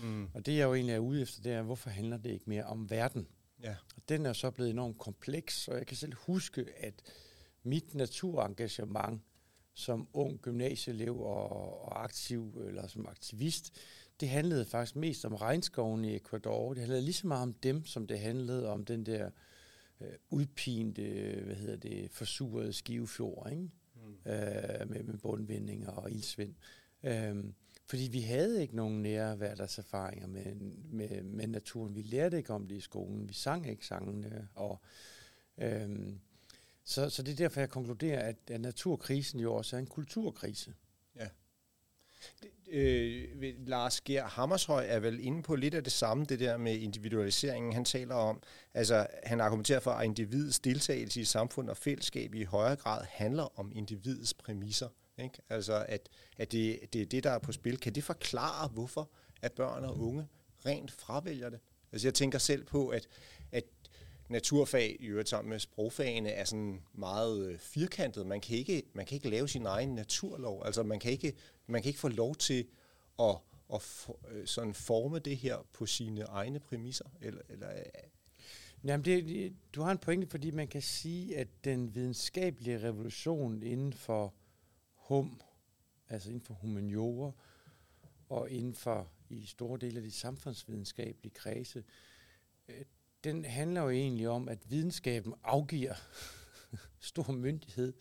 Mm. 0.02 0.28
Og 0.34 0.46
det 0.46 0.56
jeg 0.56 0.64
jo 0.64 0.74
egentlig 0.74 0.94
er 0.94 0.98
ude 0.98 1.22
efter, 1.22 1.42
det 1.42 1.52
er, 1.52 1.62
hvorfor 1.62 1.90
handler 1.90 2.16
det 2.16 2.30
ikke 2.30 2.44
mere 2.46 2.64
om 2.64 2.90
verden? 2.90 3.26
Ja. 3.62 3.76
Og 3.96 4.02
den 4.08 4.26
er 4.26 4.32
så 4.32 4.50
blevet 4.50 4.70
enormt 4.70 4.98
kompleks, 4.98 5.68
og 5.68 5.78
jeg 5.78 5.86
kan 5.86 5.96
selv 5.96 6.14
huske, 6.14 6.66
at 6.76 7.02
mit 7.62 7.94
naturengagement 7.94 9.22
som 9.74 10.08
ung 10.12 10.40
gymnasieelev 10.40 11.20
og, 11.20 11.82
og 11.82 12.04
aktiv, 12.04 12.62
eller 12.66 12.86
som 12.86 13.06
aktivist, 13.06 13.72
det 14.20 14.28
handlede 14.28 14.64
faktisk 14.64 14.96
mest 14.96 15.24
om 15.24 15.34
regnskoven 15.34 16.04
i 16.04 16.16
Ecuador. 16.16 16.68
Det 16.68 16.78
handlede 16.78 17.02
lige 17.02 17.14
så 17.14 17.26
meget 17.26 17.42
om 17.42 17.52
dem, 17.52 17.84
som 17.84 18.06
det 18.06 18.20
handlede 18.20 18.68
om 18.68 18.84
den 18.84 19.06
der 19.06 19.30
øh, 20.00 20.08
udpinte, 20.30 21.02
hvad 21.44 21.56
hedder 21.56 21.76
det, 21.76 22.10
forsurede 22.10 22.72
skivefjord, 22.72 23.48
ikke? 23.50 23.62
Mm. 23.62 24.32
Øh, 24.32 24.90
med, 24.90 25.02
med 25.02 25.18
bundvindinger 25.18 25.90
og 25.90 26.10
ildsvind. 26.10 26.54
Øh, 27.02 27.44
fordi 27.86 28.08
vi 28.12 28.20
havde 28.20 28.62
ikke 28.62 28.76
nogen 28.76 29.02
nære 29.02 29.36
hverdagserfaringer 29.36 30.26
med, 30.26 30.54
med, 30.90 31.22
med 31.22 31.46
naturen. 31.46 31.94
Vi 31.94 32.02
lærte 32.02 32.36
ikke 32.36 32.52
om 32.52 32.66
det 32.66 32.76
i 32.76 32.80
skolen. 32.80 33.28
Vi 33.28 33.34
sang 33.34 33.70
ikke 33.70 33.86
sangene. 33.86 34.48
Og, 34.54 34.80
øh, 35.58 36.12
så, 36.84 37.10
så 37.10 37.22
det 37.22 37.32
er 37.32 37.36
derfor, 37.36 37.60
jeg 37.60 37.70
konkluderer, 37.70 38.20
at, 38.20 38.36
at 38.50 38.60
naturkrisen 38.60 39.40
jo 39.40 39.54
også 39.54 39.76
er 39.76 39.80
en 39.80 39.86
kulturkrise 39.86 40.74
øh, 42.70 43.28
Lars 43.66 44.00
Ger 44.00 44.24
Hammershøj 44.24 44.86
er 44.88 44.98
vel 44.98 45.20
inde 45.20 45.42
på 45.42 45.54
lidt 45.54 45.74
af 45.74 45.84
det 45.84 45.92
samme, 45.92 46.24
det 46.24 46.40
der 46.40 46.56
med 46.56 46.74
individualiseringen, 46.74 47.72
han 47.72 47.84
taler 47.84 48.14
om. 48.14 48.42
Altså, 48.74 49.06
han 49.24 49.40
argumenterer 49.40 49.80
for, 49.80 49.90
at 49.90 50.04
individets 50.04 50.58
deltagelse 50.58 51.20
i 51.20 51.24
samfund 51.24 51.70
og 51.70 51.76
fællesskab 51.76 52.34
i 52.34 52.44
højere 52.44 52.76
grad 52.76 53.04
handler 53.10 53.58
om 53.58 53.72
individets 53.74 54.34
præmisser. 54.34 54.88
Ikke? 55.18 55.38
Altså, 55.50 55.84
at, 55.88 56.08
at 56.38 56.52
det, 56.52 56.80
det 56.92 57.02
er 57.02 57.06
det, 57.06 57.24
der 57.24 57.30
er 57.30 57.38
på 57.38 57.52
spil. 57.52 57.78
Kan 57.78 57.94
det 57.94 58.04
forklare, 58.04 58.68
hvorfor 58.68 59.10
at 59.42 59.52
børn 59.52 59.84
og 59.84 60.00
unge 60.00 60.26
rent 60.66 60.90
fravælger 60.90 61.50
det? 61.50 61.60
Altså, 61.92 62.06
jeg 62.06 62.14
tænker 62.14 62.38
selv 62.38 62.64
på, 62.64 62.88
at, 62.88 63.08
at 63.52 63.64
naturfag, 64.28 64.96
i 65.00 65.06
øvrigt 65.06 65.28
sammen 65.28 65.50
med 65.50 65.58
sprogfagene, 65.58 66.30
er 66.30 66.44
sådan 66.44 66.82
meget 66.94 67.46
øh, 67.46 67.58
firkantet. 67.58 68.26
Man 68.26 68.40
kan, 68.40 68.56
ikke, 68.56 68.82
man 68.92 69.06
kan 69.06 69.14
ikke 69.14 69.30
lave 69.30 69.48
sin 69.48 69.66
egen 69.66 69.94
naturlov. 69.94 70.62
Altså, 70.66 70.82
man 70.82 70.98
kan 70.98 71.12
ikke, 71.12 71.32
man 71.66 71.82
kan 71.82 71.88
ikke 71.88 72.00
få 72.00 72.08
lov 72.08 72.34
til 72.34 72.66
at, 73.18 73.36
at 73.74 73.82
for, 73.82 74.18
øh, 74.28 74.46
sådan 74.46 74.74
forme 74.74 75.18
det 75.18 75.36
her 75.36 75.66
på 75.72 75.86
sine 75.86 76.22
egne 76.22 76.60
præmisser. 76.60 77.04
Eller, 77.20 77.42
eller, 77.48 77.70
øh, 77.70 77.82
Jamen, 78.84 79.04
det, 79.04 79.54
du 79.74 79.82
har 79.82 79.90
en 79.90 79.98
pointe, 79.98 80.26
fordi 80.26 80.50
man 80.50 80.68
kan 80.68 80.82
sige, 80.82 81.36
at 81.36 81.48
den 81.64 81.94
videnskabelige 81.94 82.82
revolution 82.82 83.62
inden 83.62 83.92
for 83.92 84.34
hum, 84.94 85.40
altså 86.08 86.28
inden 86.28 86.42
for 86.42 86.54
humaniora, 86.54 87.32
og 88.28 88.50
inden 88.50 88.74
for 88.74 89.10
i 89.28 89.46
store 89.46 89.78
dele 89.78 89.96
af 89.96 90.02
de 90.02 90.10
samfundsvidenskabelige 90.10 91.34
kredse, 91.34 91.84
øh, 92.68 92.84
den 93.24 93.44
handler 93.44 93.82
jo 93.82 93.90
egentlig 93.90 94.28
om, 94.28 94.48
at 94.48 94.70
videnskaben 94.70 95.34
afgiver 95.44 95.94
stor 97.00 97.32
myndighed 97.32 97.92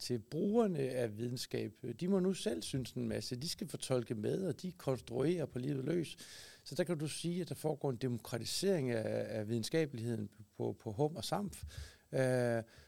til 0.00 0.18
brugerne 0.18 0.78
af 0.78 1.18
videnskab. 1.18 1.72
De 2.00 2.08
må 2.08 2.20
nu 2.20 2.34
selv 2.34 2.62
synes 2.62 2.92
en 2.92 3.08
masse. 3.08 3.36
De 3.36 3.48
skal 3.48 3.68
fortolke 3.68 4.14
med, 4.14 4.46
og 4.46 4.62
de 4.62 4.72
konstruerer 4.72 5.46
på 5.46 5.58
livet 5.58 5.84
løs. 5.84 6.16
Så 6.64 6.74
der 6.74 6.84
kan 6.84 6.98
du 6.98 7.08
sige, 7.08 7.40
at 7.40 7.48
der 7.48 7.54
foregår 7.54 7.90
en 7.90 7.96
demokratisering 7.96 8.90
af, 8.90 9.38
af 9.38 9.48
videnskabeligheden 9.48 10.28
på, 10.56 10.76
på 10.80 10.92
hum 10.92 11.16
og 11.16 11.24
samf. 11.24 11.64
Uh, 12.12 12.18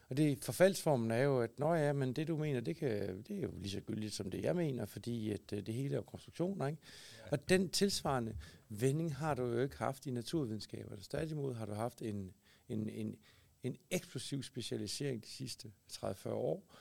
og 0.09 0.17
det 0.17 0.45
forfaldsformen 0.45 1.11
er 1.11 1.23
jo, 1.23 1.41
at 1.41 1.59
når 1.59 1.75
ja, 1.75 1.93
men 1.93 2.13
det 2.13 2.29
du 2.29 2.37
mener, 2.37 2.61
det, 2.61 2.77
kan, 2.77 3.23
det 3.23 3.37
er 3.37 3.43
jo 3.43 3.51
lige 3.57 3.71
så 3.71 3.81
gyldigt 3.81 4.15
som 4.15 4.31
det 4.31 4.43
jeg 4.43 4.57
mener, 4.57 4.87
fordi 4.87 5.31
at 5.31 5.53
uh, 5.53 5.59
det 5.59 5.75
hele 5.75 5.91
er 5.91 5.97
jo 5.97 6.03
konstruktioner, 6.03 6.67
ikke? 6.67 6.83
Ja. 7.19 7.23
Og 7.31 7.49
den 7.49 7.69
tilsvarende 7.69 8.37
vending 8.69 9.17
har 9.17 9.35
du 9.35 9.43
jo 9.43 9.61
ikke 9.61 9.77
haft 9.77 10.07
i 10.07 10.11
naturvidenskaber. 10.11 10.97
Tværtimod 11.11 11.55
har 11.55 11.67
du 11.67 11.73
haft 11.73 12.03
en, 12.03 12.35
en, 12.69 12.89
en, 12.89 13.17
en 13.63 13.77
eksplosiv 13.91 14.43
specialisering 14.43 15.25
de 15.25 15.29
sidste 15.29 15.73
30-40 15.93 16.29
år, 16.29 16.75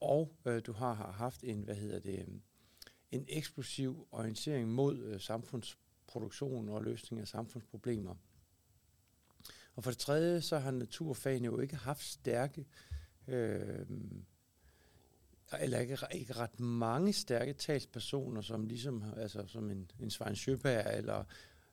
og 0.00 0.36
øh, 0.44 0.62
du 0.66 0.72
har 0.72 0.94
haft 0.94 1.44
en, 1.44 1.62
hvad 1.62 1.74
hedder 1.74 1.98
det, 1.98 2.26
en 3.10 3.24
eksplosiv 3.28 4.08
orientering 4.10 4.68
mod 4.68 4.98
øh, 4.98 5.20
samfundsproduktion 5.20 6.68
og 6.68 6.82
løsning 6.82 7.20
af 7.20 7.28
samfundsproblemer. 7.28 8.14
Og 9.74 9.84
for 9.84 9.90
det 9.90 9.98
tredje, 9.98 10.40
så 10.40 10.58
har 10.58 10.70
naturfagene 10.70 11.46
jo 11.46 11.60
ikke 11.60 11.76
haft 11.76 12.04
stærke, 12.04 12.66
øh, 13.28 13.86
eller 15.60 15.78
ikke, 15.78 15.98
ikke 16.14 16.32
ret 16.32 16.60
mange 16.60 17.12
stærke 17.12 17.52
talspersoner, 17.52 18.40
som 18.40 18.66
ligesom, 18.66 19.04
altså 19.16 19.46
som 19.46 19.70
en, 19.70 19.90
en 20.00 20.10
Svein 20.10 20.36
Sjøberg, 20.36 20.98
eller 20.98 21.24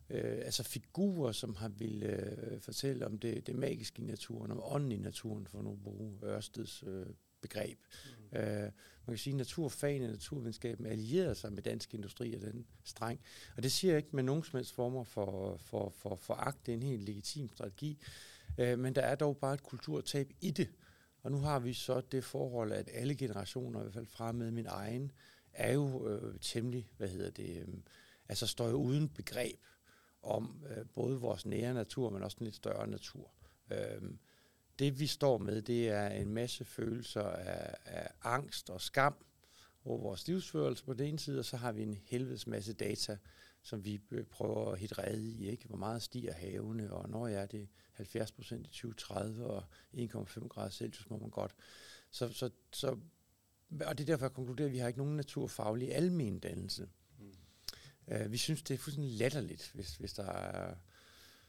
øh, 0.10 0.42
altså 0.46 0.64
figurer, 0.64 1.32
som 1.32 1.56
har 1.56 1.70
ville 1.70 2.06
øh, 2.06 2.62
fortælle 2.62 3.06
om 3.06 3.20
det, 3.20 3.48
det 3.48 3.56
magiske 3.56 4.02
i 4.02 4.06
naturen, 4.06 4.52
om 4.52 4.60
ånden 4.64 4.92
i 4.92 4.98
naturen, 4.98 5.48
for 5.48 5.62
nu 5.62 5.72
at 5.72 5.84
bruge 5.84 6.20
Ørsteds 6.24 6.84
øh, 6.88 7.06
begreb. 7.44 7.78
Mm. 8.32 8.38
Øh, 8.38 8.72
man 9.06 9.16
kan 9.16 9.18
sige, 9.18 9.34
at 9.34 9.38
naturfagene 9.38 10.06
og 10.06 10.12
naturvidenskaben 10.12 10.86
allierer 10.86 11.34
sig 11.34 11.54
med 11.54 11.64
dansk 11.64 11.94
industri 11.94 12.34
og 12.34 12.42
den 12.42 12.66
streng. 12.84 13.20
Og 13.58 13.64
det 13.64 13.72
siger 13.72 13.92
jeg 13.92 13.98
ikke 13.98 14.16
med 14.16 14.24
nogen 14.24 14.44
som 14.44 14.58
helst 14.58 14.74
former 14.74 15.04
for, 15.04 15.58
for, 15.58 15.90
for, 15.90 16.16
for 16.16 16.34
agt. 16.34 16.66
Det 16.66 16.72
er 16.72 16.78
en 16.78 16.84
helt 16.84 17.04
legitim 17.04 17.50
strategi. 17.54 18.00
Øh, 18.58 18.80
men 18.80 18.96
der 18.96 19.02
er 19.02 19.16
dog 19.16 19.38
bare 19.38 19.54
et 19.54 19.64
kulturtab 19.64 20.30
i 20.42 20.52
det. 20.52 20.70
Og 21.24 21.32
nu 21.32 21.38
har 21.38 21.60
vi 21.60 21.74
så 21.74 22.02
det 22.02 22.24
forhold, 22.24 22.72
at 22.72 22.90
alle 22.94 23.16
generationer, 23.16 23.80
i 23.80 23.84
hvert 23.84 23.94
fald 23.94 24.06
fra 24.06 24.32
med 24.32 24.52
min 24.52 24.66
egen, 24.66 25.12
er 25.54 25.74
jo 25.74 26.10
øh, 26.10 26.40
temmelig, 26.40 26.90
hvad 26.98 27.08
hedder 27.08 27.30
det, 27.30 27.58
øh, 27.58 27.68
altså 28.30 28.48
står 28.48 28.70
jo 28.70 28.76
uden 28.76 29.10
begreb 29.10 29.60
om 30.24 30.64
øh, 30.70 30.86
både 30.94 31.20
vores 31.20 31.46
nære 31.46 31.74
natur, 31.74 32.10
men 32.10 32.24
også 32.24 32.36
den 32.40 32.46
lidt 32.46 32.56
større 32.56 32.88
natur. 32.88 33.32
Øh, 33.72 34.02
det 34.80 35.00
vi 35.00 35.08
står 35.08 35.38
med, 35.38 35.62
det 35.62 35.90
er 35.90 36.08
en 36.08 36.34
masse 36.34 36.66
følelser 36.66 37.24
af, 37.24 37.76
af 37.86 38.10
angst 38.24 38.70
og 38.70 38.82
skam 38.82 39.16
over 39.86 40.02
vores 40.02 40.28
livsførelse 40.28 40.84
på 40.86 40.94
den 40.94 41.08
ene 41.08 41.20
side, 41.20 41.40
og 41.40 41.46
så 41.46 41.58
har 41.58 41.72
vi 41.72 41.84
en 41.84 42.00
helvedes 42.06 42.48
masse 42.48 42.74
data, 42.74 43.18
som 43.62 43.86
vi 43.86 44.02
prøver 44.32 44.72
at 44.72 44.80
hitte 44.80 44.98
redde 44.98 45.30
i. 45.30 45.50
Ikke? 45.50 45.68
Hvor 45.68 45.78
meget 45.78 46.02
stiger 46.02 46.34
havene, 46.34 46.94
og 46.94 47.10
når 47.10 47.28
er 47.28 47.46
det 47.46 47.68
70 47.92 48.32
procent 48.32 48.68
i 48.68 48.70
2030, 48.70 49.46
og 49.46 49.64
1,5 49.94 50.48
grader 50.48 50.70
Celsius 50.70 51.10
må 51.10 51.18
man 51.18 51.30
godt. 51.30 51.56
Så, 52.12 52.34
så, 52.34 52.50
så, 52.72 52.88
og 53.86 53.98
det 53.98 54.00
er 54.00 54.06
derfor, 54.06 54.26
jeg 54.26 54.34
konkluderer, 54.34 54.68
at 54.68 54.74
vi 54.74 54.78
har 54.78 54.88
ikke 54.88 55.00
nogen 55.00 55.18
naturfaglig 55.18 55.96
almen 55.96 56.40
dannelse. 56.40 56.90
Mm. 57.20 57.36
Uh, 58.16 58.32
vi 58.32 58.38
synes, 58.38 58.64
det 58.64 58.74
er 58.74 58.78
fuldstændig 58.78 59.14
latterligt, 59.14 59.72
hvis, 59.74 59.96
hvis 59.96 60.14
der 60.14 60.26
er 60.26 60.76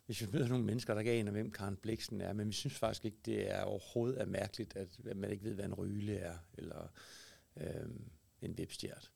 hvis 0.06 0.20
vi 0.20 0.26
møder 0.32 0.48
nogle 0.48 0.64
mennesker, 0.64 0.94
der 0.94 1.00
ikke 1.00 1.12
aner, 1.12 1.32
hvem 1.32 1.50
Karen 1.50 1.76
Bliksen 1.76 2.20
er, 2.20 2.32
men 2.32 2.48
vi 2.48 2.52
synes 2.52 2.74
faktisk 2.74 3.04
ikke, 3.04 3.18
det 3.24 3.50
er 3.50 3.62
overhovedet 3.62 4.20
er 4.20 4.26
mærkeligt, 4.26 4.76
at 4.76 5.16
man 5.16 5.30
ikke 5.30 5.44
ved, 5.44 5.54
hvad 5.54 5.64
en 5.64 5.74
ryle 5.74 6.16
er, 6.16 6.38
eller 6.58 6.88
øh, 7.56 7.88
en 8.42 8.58
vipstjert. 8.58 9.10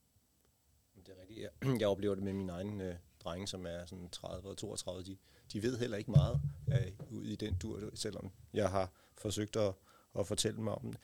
Det 0.97 1.09
er 1.09 1.21
rigtigt. 1.21 1.41
Jeg, 1.41 1.51
jeg 1.81 1.89
oplever 1.89 2.15
det 2.15 2.25
med 2.25 2.33
min 2.33 2.49
egen 2.49 2.81
øh, 2.81 2.95
drenge, 3.21 3.47
som 3.47 3.67
er 3.67 3.87
sådan 3.87 4.09
30 4.09 4.49
og 4.49 4.57
32. 4.57 5.05
De, 5.05 5.17
de 5.53 5.63
ved 5.63 5.79
heller 5.79 5.97
ikke 5.97 6.11
meget 6.11 6.41
øh, 6.69 6.93
ud 7.11 7.25
i 7.25 7.37
den 7.37 7.55
dur, 7.59 7.91
selvom 7.95 8.33
jeg 8.53 8.71
har 8.71 8.93
forsøgt 9.15 9.57
at, 9.57 9.75
at 10.19 10.27
fortælle 10.27 10.61
mig 10.61 10.75
om 10.75 10.93
det. 10.93 11.01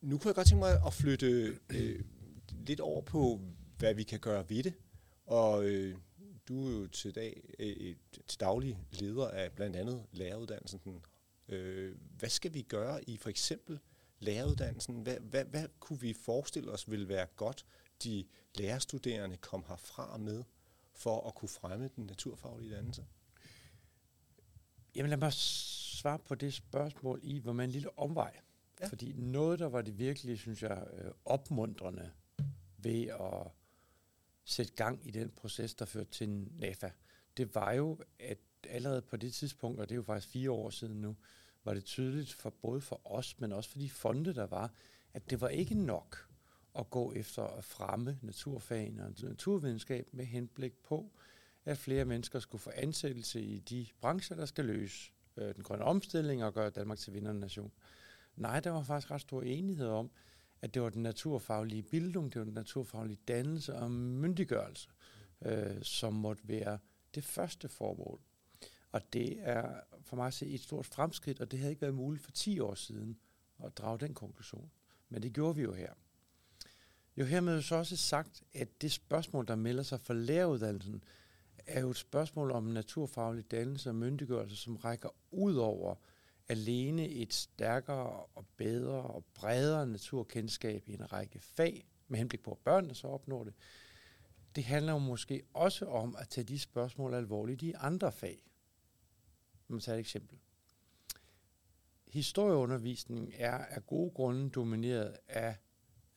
Nu 0.00 0.18
kunne 0.18 0.28
jeg 0.28 0.34
godt 0.34 0.46
tænke 0.46 0.60
mig 0.60 0.80
at 0.86 0.94
flytte 0.94 1.58
øh, 1.74 2.04
lidt 2.66 2.80
over 2.80 3.02
på, 3.02 3.40
hvad 3.78 3.94
vi 3.94 4.02
kan 4.02 4.20
gøre 4.20 4.50
ved 4.50 4.62
det. 4.62 4.74
Og 5.26 5.64
øh, 5.64 5.96
du 6.48 6.68
er 6.68 6.72
jo 6.72 6.86
til, 6.86 7.14
dag, 7.14 7.54
øh, 7.58 7.96
til 8.26 8.40
daglig 8.40 8.78
leder 8.90 9.28
af 9.28 9.52
blandt 9.52 9.76
andet 9.76 10.06
læreruddannelsen. 10.12 11.04
Øh, 11.48 11.96
hvad 12.18 12.28
skal 12.28 12.54
vi 12.54 12.62
gøre 12.62 13.10
i 13.10 13.16
for 13.16 13.30
eksempel 13.30 13.78
læreruddannelsen? 14.18 15.02
Hvad, 15.02 15.20
hvad, 15.20 15.44
hvad 15.44 15.68
kunne 15.80 16.00
vi 16.00 16.12
forestille 16.12 16.72
os 16.72 16.90
vil 16.90 17.08
være 17.08 17.26
godt, 17.36 17.66
de 18.04 18.24
lærerstuderende 18.54 19.36
kom 19.36 19.64
herfra 19.68 20.16
med, 20.16 20.44
for 20.94 21.28
at 21.28 21.34
kunne 21.34 21.48
fremme 21.48 21.90
den 21.96 22.06
naturfaglige 22.06 22.74
dannelse? 22.74 23.06
Jamen 24.94 25.10
lad 25.10 25.18
mig 25.18 25.32
svare 25.32 26.18
på 26.18 26.34
det 26.34 26.54
spørgsmål 26.54 27.20
i, 27.22 27.38
hvor 27.38 27.52
man 27.52 27.68
en 27.68 27.72
lille 27.72 27.98
omvej. 27.98 28.36
Ja. 28.80 28.86
Fordi 28.86 29.12
noget, 29.12 29.58
der 29.58 29.66
var 29.66 29.82
det 29.82 29.98
virkelig, 29.98 30.38
synes 30.38 30.62
jeg, 30.62 30.86
øh, 30.92 31.10
opmuntrende 31.24 32.10
ved 32.78 33.06
at 33.06 33.52
sætte 34.46 34.72
gang 34.72 35.06
i 35.06 35.10
den 35.10 35.30
proces, 35.30 35.74
der 35.74 35.84
førte 35.84 36.10
til 36.10 36.28
NAFA, 36.58 36.90
det 37.36 37.54
var 37.54 37.72
jo, 37.72 37.98
at 38.18 38.38
allerede 38.68 39.02
på 39.02 39.16
det 39.16 39.34
tidspunkt, 39.34 39.80
og 39.80 39.88
det 39.88 39.94
er 39.94 39.96
jo 39.96 40.02
faktisk 40.02 40.32
fire 40.32 40.50
år 40.50 40.70
siden 40.70 41.00
nu, 41.00 41.16
var 41.64 41.74
det 41.74 41.84
tydeligt 41.84 42.32
for 42.32 42.50
både 42.50 42.80
for 42.80 43.00
os, 43.04 43.40
men 43.40 43.52
også 43.52 43.70
for 43.70 43.78
de 43.78 43.90
fonde, 43.90 44.34
der 44.34 44.46
var, 44.46 44.72
at 45.14 45.30
det 45.30 45.40
var 45.40 45.48
ikke 45.48 45.74
nok 45.74 46.28
at 46.78 46.90
gå 46.90 47.12
efter 47.12 47.42
at 47.42 47.64
fremme 47.64 48.18
naturfagene 48.22 49.04
og 49.04 49.12
naturvidenskab 49.22 50.08
med 50.12 50.24
henblik 50.24 50.72
på, 50.72 51.10
at 51.64 51.78
flere 51.78 52.04
mennesker 52.04 52.38
skulle 52.38 52.62
få 52.62 52.70
ansættelse 52.74 53.42
i 53.42 53.58
de 53.58 53.86
brancher, 54.00 54.36
der 54.36 54.46
skal 54.46 54.64
løse 54.64 55.12
øh, 55.36 55.54
den 55.54 55.62
grønne 55.62 55.84
omstilling 55.84 56.44
og 56.44 56.54
gøre 56.54 56.70
Danmark 56.70 56.98
til 56.98 57.14
vindernation. 57.14 57.72
Nej, 58.36 58.60
der 58.60 58.70
var 58.70 58.82
faktisk 58.82 59.10
ret 59.10 59.20
stor 59.20 59.42
enighed 59.42 59.88
om, 59.88 60.10
at 60.62 60.74
det 60.74 60.82
var 60.82 60.90
den 60.90 61.02
naturfaglige 61.02 61.82
bildung, 61.82 62.32
det 62.32 62.38
var 62.38 62.44
den 62.44 62.54
naturfaglige 62.54 63.18
dannelse 63.28 63.74
og 63.74 63.90
myndiggørelse, 63.90 64.88
øh, 65.44 65.82
som 65.82 66.14
måtte 66.14 66.48
være 66.48 66.78
det 67.14 67.24
første 67.24 67.68
formål. 67.68 68.20
Og 68.92 69.12
det 69.12 69.36
er 69.40 69.80
for 70.02 70.16
mig 70.16 70.26
at 70.26 70.34
se 70.34 70.46
et 70.46 70.60
stort 70.60 70.86
fremskridt, 70.86 71.40
og 71.40 71.50
det 71.50 71.58
havde 71.58 71.72
ikke 71.72 71.82
været 71.82 71.94
muligt 71.94 72.24
for 72.24 72.30
10 72.30 72.60
år 72.60 72.74
siden 72.74 73.18
at 73.64 73.78
drage 73.78 73.98
den 73.98 74.14
konklusion. 74.14 74.70
Men 75.08 75.22
det 75.22 75.32
gjorde 75.32 75.56
vi 75.56 75.62
jo 75.62 75.72
her. 75.72 75.92
Jo 77.16 77.24
hermed 77.24 77.62
så 77.62 77.76
også 77.76 77.96
sagt, 77.96 78.42
at 78.54 78.82
det 78.82 78.92
spørgsmål, 78.92 79.48
der 79.48 79.56
melder 79.56 79.82
sig 79.82 80.00
for 80.00 80.14
læreruddannelsen, 80.14 81.04
er 81.66 81.80
jo 81.80 81.90
et 81.90 81.96
spørgsmål 81.96 82.50
om 82.50 82.64
naturfaglig 82.64 83.50
dannelse 83.50 83.90
og 83.90 83.94
myndiggørelse, 83.94 84.56
som 84.56 84.76
rækker 84.76 85.08
ud 85.30 85.54
over 85.54 85.94
alene 86.48 87.08
et 87.08 87.34
stærkere 87.34 88.26
og 88.34 88.46
bedre 88.56 89.02
og 89.02 89.24
bredere 89.34 89.86
naturkendskab 89.86 90.88
i 90.88 90.94
en 90.94 91.12
række 91.12 91.38
fag, 91.38 91.86
med 92.08 92.18
henblik 92.18 92.42
på, 92.42 92.50
at 92.50 92.58
børnene 92.58 92.94
så 92.94 93.06
opnår 93.06 93.44
det. 93.44 93.54
Det 94.56 94.64
handler 94.64 94.92
jo 94.92 94.98
måske 94.98 95.42
også 95.54 95.86
om 95.86 96.16
at 96.18 96.28
tage 96.28 96.44
de 96.44 96.58
spørgsmål 96.58 97.14
alvorligt 97.14 97.62
i 97.62 97.72
andre 97.76 98.12
fag. 98.12 98.42
Lad 99.68 99.74
mig 99.74 99.82
tage 99.82 99.94
et 99.94 100.00
eksempel. 100.00 100.38
Historieundervisningen 102.06 103.32
er 103.34 103.58
af 103.58 103.86
gode 103.86 104.10
grunde 104.10 104.50
domineret 104.50 105.16
af 105.28 105.56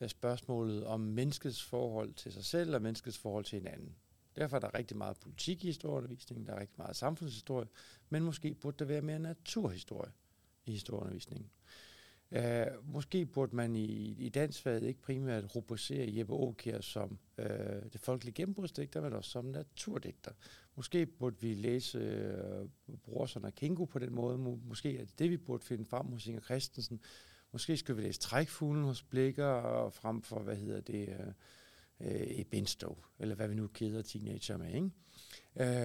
spørgsmålet 0.06 0.86
om 0.86 1.00
menneskets 1.00 1.62
forhold 1.64 2.14
til 2.14 2.32
sig 2.32 2.44
selv 2.44 2.74
og 2.74 2.82
menneskets 2.82 3.18
forhold 3.18 3.44
til 3.44 3.58
hinanden. 3.58 3.96
Derfor 4.40 4.56
er 4.56 4.60
der 4.60 4.74
rigtig 4.74 4.96
meget 4.96 5.16
politik 5.20 5.64
i 5.64 5.66
historieundervisningen, 5.66 6.46
der 6.46 6.52
er 6.52 6.60
rigtig 6.60 6.78
meget 6.78 6.96
samfundshistorie, 6.96 7.68
men 8.08 8.22
måske 8.22 8.54
burde 8.54 8.76
der 8.78 8.84
være 8.84 9.02
mere 9.02 9.18
naturhistorie 9.18 10.12
i 10.66 10.72
historieundervisningen. 10.72 11.50
Uh, 12.36 12.92
måske 12.92 13.26
burde 13.26 13.56
man 13.56 13.76
i, 13.76 14.14
i 14.18 14.28
dansfaget 14.28 14.82
ikke 14.82 15.00
primært 15.00 15.56
rubricere 15.56 16.16
Jeppe 16.16 16.32
Aukjær 16.32 16.80
som 16.80 17.18
uh, 17.38 17.44
det 17.92 18.00
folkelige 18.00 18.34
gennembrudsdigter, 18.34 19.00
men 19.00 19.12
også 19.12 19.30
som 19.30 19.44
naturdigter. 19.44 20.32
Måske 20.76 21.06
burde 21.06 21.36
vi 21.40 21.54
læse 21.54 21.98
øh, 21.98 22.68
uh, 22.86 22.98
Brorsen 22.98 23.44
og 23.44 23.54
Kingo 23.54 23.84
på 23.84 23.98
den 23.98 24.14
måde. 24.14 24.38
Måske 24.38 24.98
er 24.98 25.04
det 25.04 25.18
det, 25.18 25.30
vi 25.30 25.36
burde 25.36 25.64
finde 25.64 25.84
frem 25.84 26.06
hos 26.06 26.26
Inger 26.26 26.40
Christensen. 26.40 27.00
Måske 27.52 27.76
skal 27.76 27.96
vi 27.96 28.02
læse 28.02 28.20
Trækfuglen 28.20 28.84
hos 28.84 29.02
Blikker 29.02 29.46
og 29.46 29.92
frem 29.92 30.22
for, 30.22 30.40
hvad 30.40 30.56
hedder 30.56 30.80
det, 30.80 31.34
øh, 32.00 32.26
i 32.26 32.44
Benstow, 32.44 32.96
eller 33.18 33.34
hvad 33.34 33.48
vi 33.48 33.54
nu 33.54 33.66
keder 33.66 34.02
teenager 34.02 34.56
med, 34.56 34.74
ikke? 34.74 34.90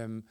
Øhm, 0.03 0.27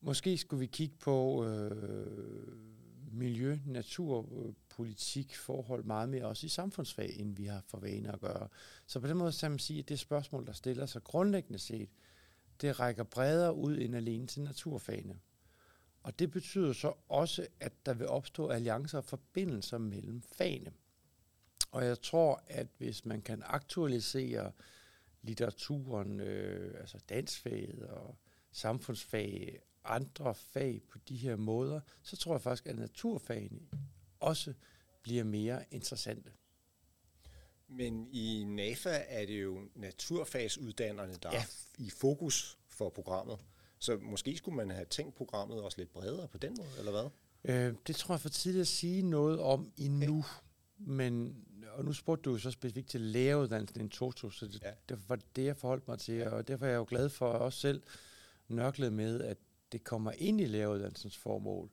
måske 0.00 0.38
skulle 0.38 0.60
vi 0.60 0.66
kigge 0.66 0.96
på 1.00 1.46
øh, 1.46 2.74
miljø, 3.12 3.58
natur, 3.66 4.28
øh, 4.46 4.52
politik, 4.68 5.36
forhold 5.36 5.84
meget 5.84 6.08
mere 6.08 6.24
også 6.24 6.46
i 6.46 6.48
samfundsfag, 6.48 7.16
end 7.16 7.36
vi 7.36 7.44
har 7.44 7.62
for 7.66 7.78
vane 7.78 8.12
at 8.12 8.20
gøre. 8.20 8.48
Så 8.86 9.00
på 9.00 9.06
den 9.06 9.16
måde 9.16 9.32
kan 9.40 9.50
man 9.50 9.58
sige, 9.58 9.78
at 9.78 9.88
det 9.88 9.98
spørgsmål, 9.98 10.46
der 10.46 10.52
stiller 10.52 10.86
sig 10.86 11.04
grundlæggende 11.04 11.58
set, 11.58 11.88
det 12.60 12.80
rækker 12.80 13.04
bredere 13.04 13.54
ud 13.54 13.78
end 13.78 13.96
alene 13.96 14.26
til 14.26 14.42
naturfagene. 14.42 15.18
Og 16.02 16.18
det 16.18 16.30
betyder 16.30 16.72
så 16.72 16.92
også, 17.08 17.46
at 17.60 17.72
der 17.86 17.94
vil 17.94 18.08
opstå 18.08 18.48
alliancer 18.48 18.98
og 18.98 19.04
forbindelser 19.04 19.78
mellem 19.78 20.22
fagene. 20.22 20.72
Og 21.74 21.84
jeg 21.84 22.00
tror, 22.00 22.42
at 22.46 22.66
hvis 22.78 23.04
man 23.04 23.22
kan 23.22 23.42
aktualisere 23.46 24.52
litteraturen, 25.22 26.20
øh, 26.20 26.80
altså 26.80 26.98
dansfaget 27.08 27.82
og 27.82 28.16
samfundsfag, 28.52 29.60
andre 29.84 30.34
fag 30.34 30.82
på 30.90 30.98
de 31.08 31.16
her 31.16 31.36
måder, 31.36 31.80
så 32.02 32.16
tror 32.16 32.34
jeg 32.34 32.42
faktisk, 32.42 32.66
at 32.66 32.78
naturfagene 32.78 33.60
også 34.20 34.54
bliver 35.02 35.24
mere 35.24 35.64
interessante. 35.70 36.30
Men 37.68 38.08
i 38.12 38.44
NAFA 38.44 39.04
er 39.08 39.26
det 39.26 39.42
jo 39.42 39.68
naturfagsuddannerne, 39.74 41.14
der 41.22 41.30
ja. 41.32 41.38
er 41.38 41.44
i 41.78 41.90
fokus 41.90 42.58
for 42.68 42.88
programmet. 42.88 43.38
Så 43.78 43.98
måske 44.02 44.36
skulle 44.36 44.56
man 44.56 44.70
have 44.70 44.84
tænkt 44.84 45.14
programmet 45.14 45.62
også 45.62 45.78
lidt 45.78 45.92
bredere 45.92 46.28
på 46.28 46.38
den 46.38 46.56
måde, 46.58 46.78
eller 46.78 46.92
hvad? 46.92 47.10
Øh, 47.44 47.74
det 47.86 47.96
tror 47.96 48.14
jeg 48.14 48.20
for 48.20 48.28
tidligt 48.28 48.60
at 48.60 48.68
sige 48.68 49.02
noget 49.02 49.40
om 49.40 49.72
endnu. 49.76 50.18
Okay. 50.18 50.44
Men, 50.78 51.44
og 51.74 51.84
nu 51.84 51.92
spurgte 51.92 52.30
du 52.30 52.38
så 52.38 52.50
specifikt 52.50 52.88
til 52.88 53.00
læreruddannelsen 53.00 53.86
i 53.86 53.88
Toto, 53.88 54.30
så 54.30 54.46
det, 54.46 54.62
ja. 54.62 54.70
det 54.88 55.08
var 55.08 55.18
det, 55.36 55.44
jeg 55.44 55.56
forholdt 55.56 55.88
mig 55.88 55.98
til. 55.98 56.26
Og 56.26 56.48
derfor 56.48 56.66
er 56.66 56.70
jeg 56.70 56.76
jo 56.76 56.86
glad 56.88 57.08
for 57.08 57.32
at 57.32 57.40
også 57.40 57.58
selv 57.58 57.82
nørklet 58.48 58.92
med, 58.92 59.20
at 59.20 59.38
det 59.72 59.84
kommer 59.84 60.12
ind 60.18 60.40
i 60.40 60.44
læreruddannelsens 60.44 61.16
formål 61.16 61.70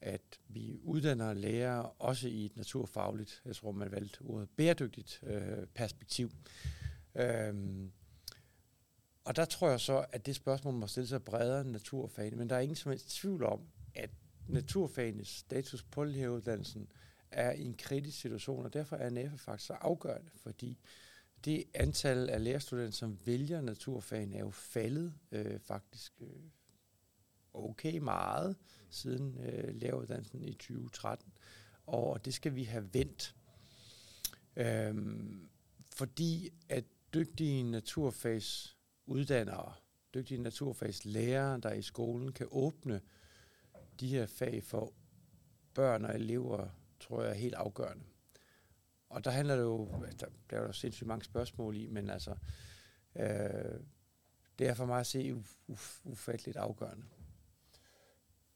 at 0.00 0.40
vi 0.48 0.80
uddanner 0.82 1.34
lærere 1.34 1.90
også 1.98 2.28
i 2.28 2.44
et 2.44 2.56
naturfagligt, 2.56 3.42
jeg 3.44 3.56
tror 3.56 3.72
man 3.72 3.92
valgte 3.92 4.22
ordet, 4.22 4.48
bæredygtigt 4.56 5.20
øh, 5.22 5.66
perspektiv. 5.74 6.30
Øhm, 7.14 7.92
og 9.24 9.36
der 9.36 9.44
tror 9.44 9.70
jeg 9.70 9.80
så, 9.80 10.04
at 10.12 10.26
det 10.26 10.36
spørgsmål 10.36 10.74
må 10.74 10.86
stille 10.86 11.06
sig 11.06 11.24
bredere 11.24 11.60
end 11.60 11.70
naturfagene, 11.70 12.36
men 12.36 12.50
der 12.50 12.56
er 12.56 12.60
ingen 12.60 12.76
som 12.76 12.90
helst 12.90 13.10
tvivl 13.10 13.44
om, 13.44 13.60
at 13.94 14.10
naturfagenes 14.48 15.28
status 15.28 15.82
på 15.82 16.04
læreruddannelsen 16.04 16.88
er 17.30 17.52
i 17.52 17.62
en 17.62 17.74
kritisk 17.74 18.20
situation, 18.20 18.64
og 18.64 18.72
derfor 18.72 18.96
er 18.96 19.10
NF 19.10 19.40
faktisk 19.40 19.66
så 19.66 19.72
afgørende, 19.72 20.30
fordi 20.36 20.78
det 21.44 21.64
antal 21.74 22.30
af 22.30 22.44
lærerstudenter, 22.44 22.92
som 22.92 23.18
vælger 23.24 23.60
naturfagene, 23.60 24.36
er 24.36 24.40
jo 24.40 24.50
faldet 24.50 25.14
øh, 25.32 25.60
faktisk 25.60 26.12
øh, 26.20 26.42
okay 27.52 27.98
meget 27.98 28.56
siden 28.90 29.36
øh, 29.40 29.74
læreruddannelsen 29.74 30.44
i 30.44 30.52
2013, 30.52 31.32
og 31.86 32.24
det 32.24 32.34
skal 32.34 32.54
vi 32.54 32.64
have 32.64 32.94
vendt. 32.94 33.34
Øhm, 34.56 35.48
fordi 35.92 36.50
at 36.68 36.84
dygtige 37.14 37.62
naturfagsuddannere, 37.62 39.72
dygtige 40.14 40.42
naturfagslærere, 40.42 41.60
der 41.60 41.72
i 41.72 41.82
skolen 41.82 42.32
kan 42.32 42.46
åbne 42.50 43.00
de 44.00 44.08
her 44.08 44.26
fag 44.26 44.62
for 44.62 44.92
børn 45.74 46.04
og 46.04 46.14
elever, 46.14 46.68
tror 47.00 47.22
jeg 47.22 47.30
er 47.30 47.34
helt 47.34 47.54
afgørende. 47.54 48.04
Og 49.08 49.24
der 49.24 49.30
handler 49.30 49.56
det 49.56 49.62
jo, 49.62 49.88
der, 50.20 50.26
bliver 50.48 50.62
er 50.62 50.66
jo 50.66 50.72
sindssygt 50.72 51.06
mange 51.06 51.24
spørgsmål 51.24 51.76
i, 51.76 51.86
men 51.86 52.10
altså, 52.10 52.34
øh, 53.16 53.80
det 54.58 54.68
er 54.68 54.74
for 54.74 54.86
mig 54.86 55.00
at 55.00 55.06
se 55.06 55.34
uf, 55.68 56.00
ufatteligt 56.04 56.56
afgørende. 56.56 57.04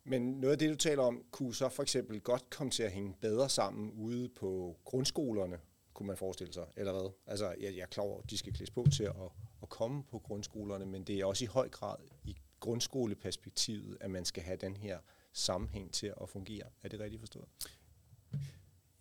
Men 0.05 0.41
noget 0.41 0.53
af 0.53 0.59
det, 0.59 0.71
du 0.71 0.77
taler 0.77 1.03
om, 1.03 1.25
kunne 1.31 1.55
så 1.55 1.69
for 1.69 1.83
eksempel 1.83 2.21
godt 2.21 2.51
komme 2.51 2.71
til 2.71 2.83
at 2.83 2.93
hænge 2.93 3.15
bedre 3.21 3.49
sammen 3.49 3.91
ude 3.91 4.29
på 4.29 4.77
grundskolerne, 4.85 5.59
kunne 5.95 6.07
man 6.07 6.17
forestille 6.17 6.53
sig, 6.53 6.67
eller 6.77 6.93
hvad? 6.93 7.11
Altså, 7.27 7.55
jeg, 7.61 7.77
jeg 7.77 7.83
er 7.83 7.87
klar 7.87 8.05
over, 8.05 8.23
at 8.23 8.31
de 8.31 8.39
skal 8.39 8.53
klædes 8.53 8.71
på 8.71 8.87
til 8.93 9.05
at, 9.05 9.15
at 9.63 9.69
komme 9.69 10.05
på 10.05 10.19
grundskolerne, 10.19 10.87
men 10.87 11.05
det 11.05 11.21
er 11.21 11.25
også 11.25 11.45
i 11.45 11.47
høj 11.47 11.69
grad 11.69 11.97
i 12.25 12.37
grundskoleperspektivet, 12.61 13.99
at 14.01 14.11
man 14.11 14.25
skal 14.25 14.43
have 14.43 14.57
den 14.57 14.77
her 14.77 14.99
sammenhæng 15.33 15.93
til 15.93 16.15
at 16.21 16.29
fungere. 16.29 16.67
Er 16.83 16.89
det 16.89 17.01
rigtigt 17.01 17.21
forstået? 17.21 17.49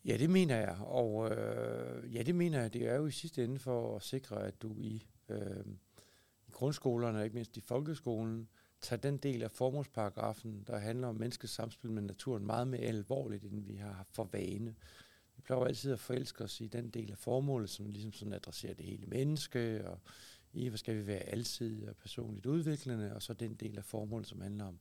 Ja, 0.06 0.18
det 0.18 0.30
mener 0.30 0.58
jeg. 0.58 0.78
Og 0.80 1.32
øh, 1.32 2.16
ja, 2.16 2.24
det 2.24 2.36
mener 2.36 2.62
jeg. 2.62 2.74
Det 2.74 2.88
er 2.88 2.96
jo 2.96 3.06
i 3.06 3.12
sidste 3.12 3.44
ende 3.44 3.60
for 3.60 3.96
at 3.96 4.04
sikre, 4.04 4.48
at 4.48 4.62
du 4.62 4.76
i, 4.78 5.08
øh, 5.30 5.66
i 6.48 6.52
grundskolerne, 6.52 7.18
og 7.18 7.24
ikke 7.24 7.34
mindst 7.34 7.58
i 7.58 7.62
folkeskolen, 7.62 8.48
tager 8.82 9.02
den 9.02 9.18
del 9.18 9.44
af 9.44 9.52
formålsparagrafen, 9.52 10.64
der 10.68 10.78
handler 10.78 11.08
om 11.08 11.16
menneskets 11.16 11.54
samspil 11.54 11.92
med 11.92 12.02
naturen, 12.02 12.46
meget 12.46 12.68
mere 12.68 12.82
alvorligt, 12.82 13.44
end 13.44 13.66
vi 13.66 13.76
har 13.76 14.06
for 14.12 14.30
vane. 14.32 14.76
Vi 15.36 15.42
plejer 15.42 15.64
altid 15.64 15.92
at 15.92 16.00
forelske 16.00 16.44
os 16.44 16.62
i 16.62 16.68
den 16.68 16.90
del 16.90 17.12
af 17.12 17.18
formålet, 17.18 17.70
som 17.70 17.90
ligesom 17.90 18.14
sådan 18.14 18.34
adresserer 18.34 18.74
det 18.74 18.86
hele 18.86 19.06
menneske, 19.08 19.88
og 19.88 20.00
i 20.54 20.68
hvad 20.68 20.78
skal 20.78 20.96
vi 20.96 21.08
være 21.08 21.20
altid 21.20 21.88
og 21.88 21.96
personligt 21.96 22.46
udviklende, 22.46 23.16
og 23.16 23.22
så 23.22 23.34
den 23.34 23.54
del 23.54 23.78
af 23.78 23.84
formålet, 23.84 24.28
som 24.28 24.42
handler 24.42 24.66
om 24.66 24.80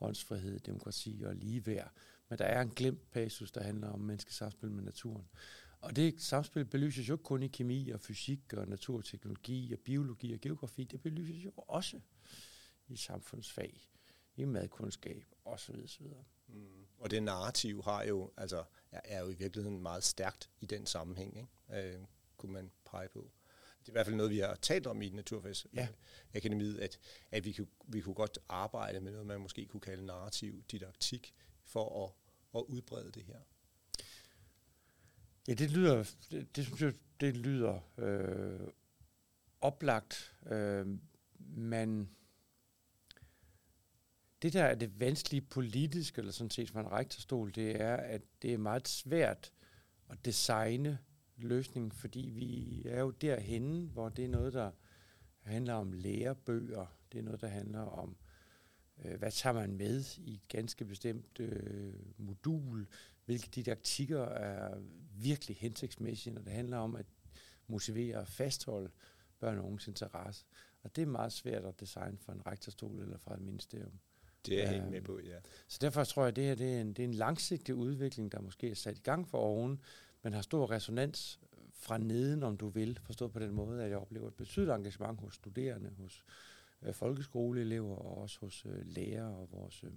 åndsfrihed, 0.00 0.58
demokrati 0.58 1.22
og 1.26 1.34
ligeværd. 1.34 1.92
Men 2.34 2.38
der 2.38 2.44
er 2.44 2.62
en 2.62 2.70
glemt 2.70 3.10
passus, 3.10 3.52
der 3.52 3.62
handler 3.62 3.88
om 3.88 4.00
menneskets 4.00 4.36
samspil 4.36 4.70
med 4.70 4.82
naturen. 4.82 5.28
Og 5.80 5.96
det 5.96 6.22
samspil 6.22 6.64
belyses 6.64 7.08
jo 7.08 7.14
ikke 7.14 7.24
kun 7.24 7.42
i 7.42 7.48
kemi 7.48 7.90
og 7.90 8.00
fysik 8.00 8.52
og 8.52 8.68
naturteknologi 8.68 9.72
og 9.72 9.78
biologi 9.78 10.32
og 10.32 10.40
geografi, 10.40 10.84
det 10.84 11.02
belyses 11.02 11.44
jo 11.44 11.52
også 11.56 12.00
i 12.88 12.96
samfundsfag, 12.96 13.90
i 14.36 14.44
madkundskab 14.44 15.24
osv. 15.44 15.74
osv. 15.84 16.06
Mm. 16.48 16.86
Og 16.98 17.10
det 17.10 17.22
narrativ 17.22 17.82
har 17.82 18.02
jo, 18.02 18.32
altså, 18.36 18.64
er 18.90 19.20
jo 19.20 19.28
i 19.28 19.34
virkeligheden 19.34 19.82
meget 19.82 20.04
stærkt 20.04 20.50
i 20.60 20.66
den 20.66 20.86
sammenhæng, 20.86 21.36
ikke? 21.36 21.88
Øh, 21.94 22.04
kunne 22.36 22.52
man 22.52 22.70
pege 22.84 23.08
på. 23.08 23.30
Det 23.80 23.88
er 23.88 23.92
i 23.92 23.94
hvert 23.94 24.06
fald 24.06 24.16
noget, 24.16 24.30
vi 24.30 24.38
har 24.38 24.54
talt 24.54 24.86
om 24.86 25.02
i 25.02 25.10
Naturfagsakademiet, 25.10 26.78
ja. 26.78 26.84
at, 26.84 26.98
at 27.30 27.44
vi, 27.44 27.52
kunne, 27.52 27.68
vi 27.86 28.00
kunne 28.00 28.14
godt 28.14 28.38
arbejde 28.48 29.00
med 29.00 29.12
noget, 29.12 29.26
man 29.26 29.40
måske 29.40 29.66
kunne 29.66 29.80
kalde 29.80 30.06
narrativ 30.06 30.64
didaktik, 30.70 31.34
for 31.64 32.04
at, 32.04 32.23
at 32.54 32.62
udbrede 32.68 33.10
det 33.12 33.22
her. 33.22 33.38
Ja, 35.48 35.54
det 35.54 35.70
lyder, 35.70 36.14
det, 36.30 36.56
det 36.56 36.64
synes 36.64 36.82
jeg, 36.82 36.94
det 37.20 37.36
lyder 37.36 37.80
øh, 37.98 38.68
oplagt. 39.60 40.34
Øh, 40.46 40.86
man 41.56 42.08
det 44.44 44.52
der 44.52 44.64
er 44.64 44.74
det 44.74 45.00
vanskelige 45.00 45.40
politiske, 45.40 46.18
eller 46.18 46.32
sådan 46.32 46.50
set 46.50 46.70
fra 46.70 46.80
en 46.80 46.92
rektorstol, 46.92 47.52
det 47.54 47.80
er, 47.80 47.96
at 47.96 48.22
det 48.42 48.52
er 48.52 48.58
meget 48.58 48.88
svært 48.88 49.52
at 50.08 50.24
designe 50.24 50.98
løsningen, 51.36 51.92
fordi 51.92 52.30
vi 52.34 52.82
er 52.88 53.00
jo 53.00 53.10
derhenne, 53.10 53.88
hvor 53.88 54.08
det 54.08 54.24
er 54.24 54.28
noget, 54.28 54.52
der 54.52 54.70
handler 55.40 55.74
om 55.74 55.92
lærebøger, 55.92 56.86
det 57.12 57.18
er 57.18 57.22
noget, 57.22 57.40
der 57.40 57.48
handler 57.48 57.80
om, 57.80 58.16
hvad 58.96 59.30
tager 59.30 59.54
man 59.54 59.76
med 59.76 60.04
i 60.18 60.34
et 60.34 60.48
ganske 60.48 60.84
bestemt 60.84 61.40
øh, 61.40 61.94
modul, 62.16 62.86
hvilke 63.24 63.48
didaktikker 63.54 64.22
er 64.24 64.78
virkelig 65.16 65.56
hensigtsmæssige, 65.56 66.34
når 66.34 66.42
det 66.42 66.52
handler 66.52 66.78
om 66.78 66.96
at 66.96 67.06
motivere 67.66 68.16
og 68.18 68.28
fastholde 68.28 68.90
børn 69.40 69.58
og 69.58 69.64
unges 69.64 69.88
interesse. 69.88 70.44
Og 70.82 70.96
det 70.96 71.02
er 71.02 71.06
meget 71.06 71.32
svært 71.32 71.64
at 71.64 71.80
designe 71.80 72.18
for 72.18 72.32
en 72.32 72.46
rektorstol 72.46 73.00
eller 73.00 73.18
fra 73.18 73.34
et 73.34 73.40
ministerium. 73.40 73.92
Det 74.46 74.58
er 74.58 74.62
jeg 74.62 74.70
helt 74.70 74.90
med 74.90 75.00
på, 75.00 75.20
ja. 75.20 75.36
Så 75.68 75.78
derfor 75.80 76.04
tror 76.04 76.22
jeg, 76.22 76.28
at 76.28 76.36
det 76.36 76.44
her 76.44 76.54
det 76.54 76.74
er, 76.74 76.80
en, 76.80 76.88
det 76.88 76.98
er 76.98 77.08
en 77.08 77.14
langsigtig 77.14 77.74
udvikling, 77.74 78.32
der 78.32 78.40
måske 78.40 78.70
er 78.70 78.74
sat 78.74 78.98
i 78.98 79.00
gang 79.00 79.28
for 79.28 79.38
oven, 79.38 79.80
men 80.22 80.32
har 80.32 80.42
stor 80.42 80.70
resonans 80.70 81.40
fra 81.72 81.98
neden, 81.98 82.42
om 82.42 82.56
du 82.56 82.68
vil, 82.68 82.98
forstået 83.02 83.32
på 83.32 83.38
den 83.38 83.50
måde, 83.50 83.84
at 83.84 83.90
jeg 83.90 83.98
oplever 83.98 84.28
et 84.28 84.34
betydeligt 84.34 84.74
engagement 84.74 85.20
hos 85.20 85.34
studerende, 85.34 85.90
hos 85.98 86.24
øh, 86.84 86.94
folkeskoleelever 86.94 87.96
og 87.96 88.18
også 88.18 88.38
hos 88.40 88.66
øh, 88.66 88.86
lærere 88.86 89.36
og 89.36 89.48
vores, 89.52 89.84
øh, 89.84 89.90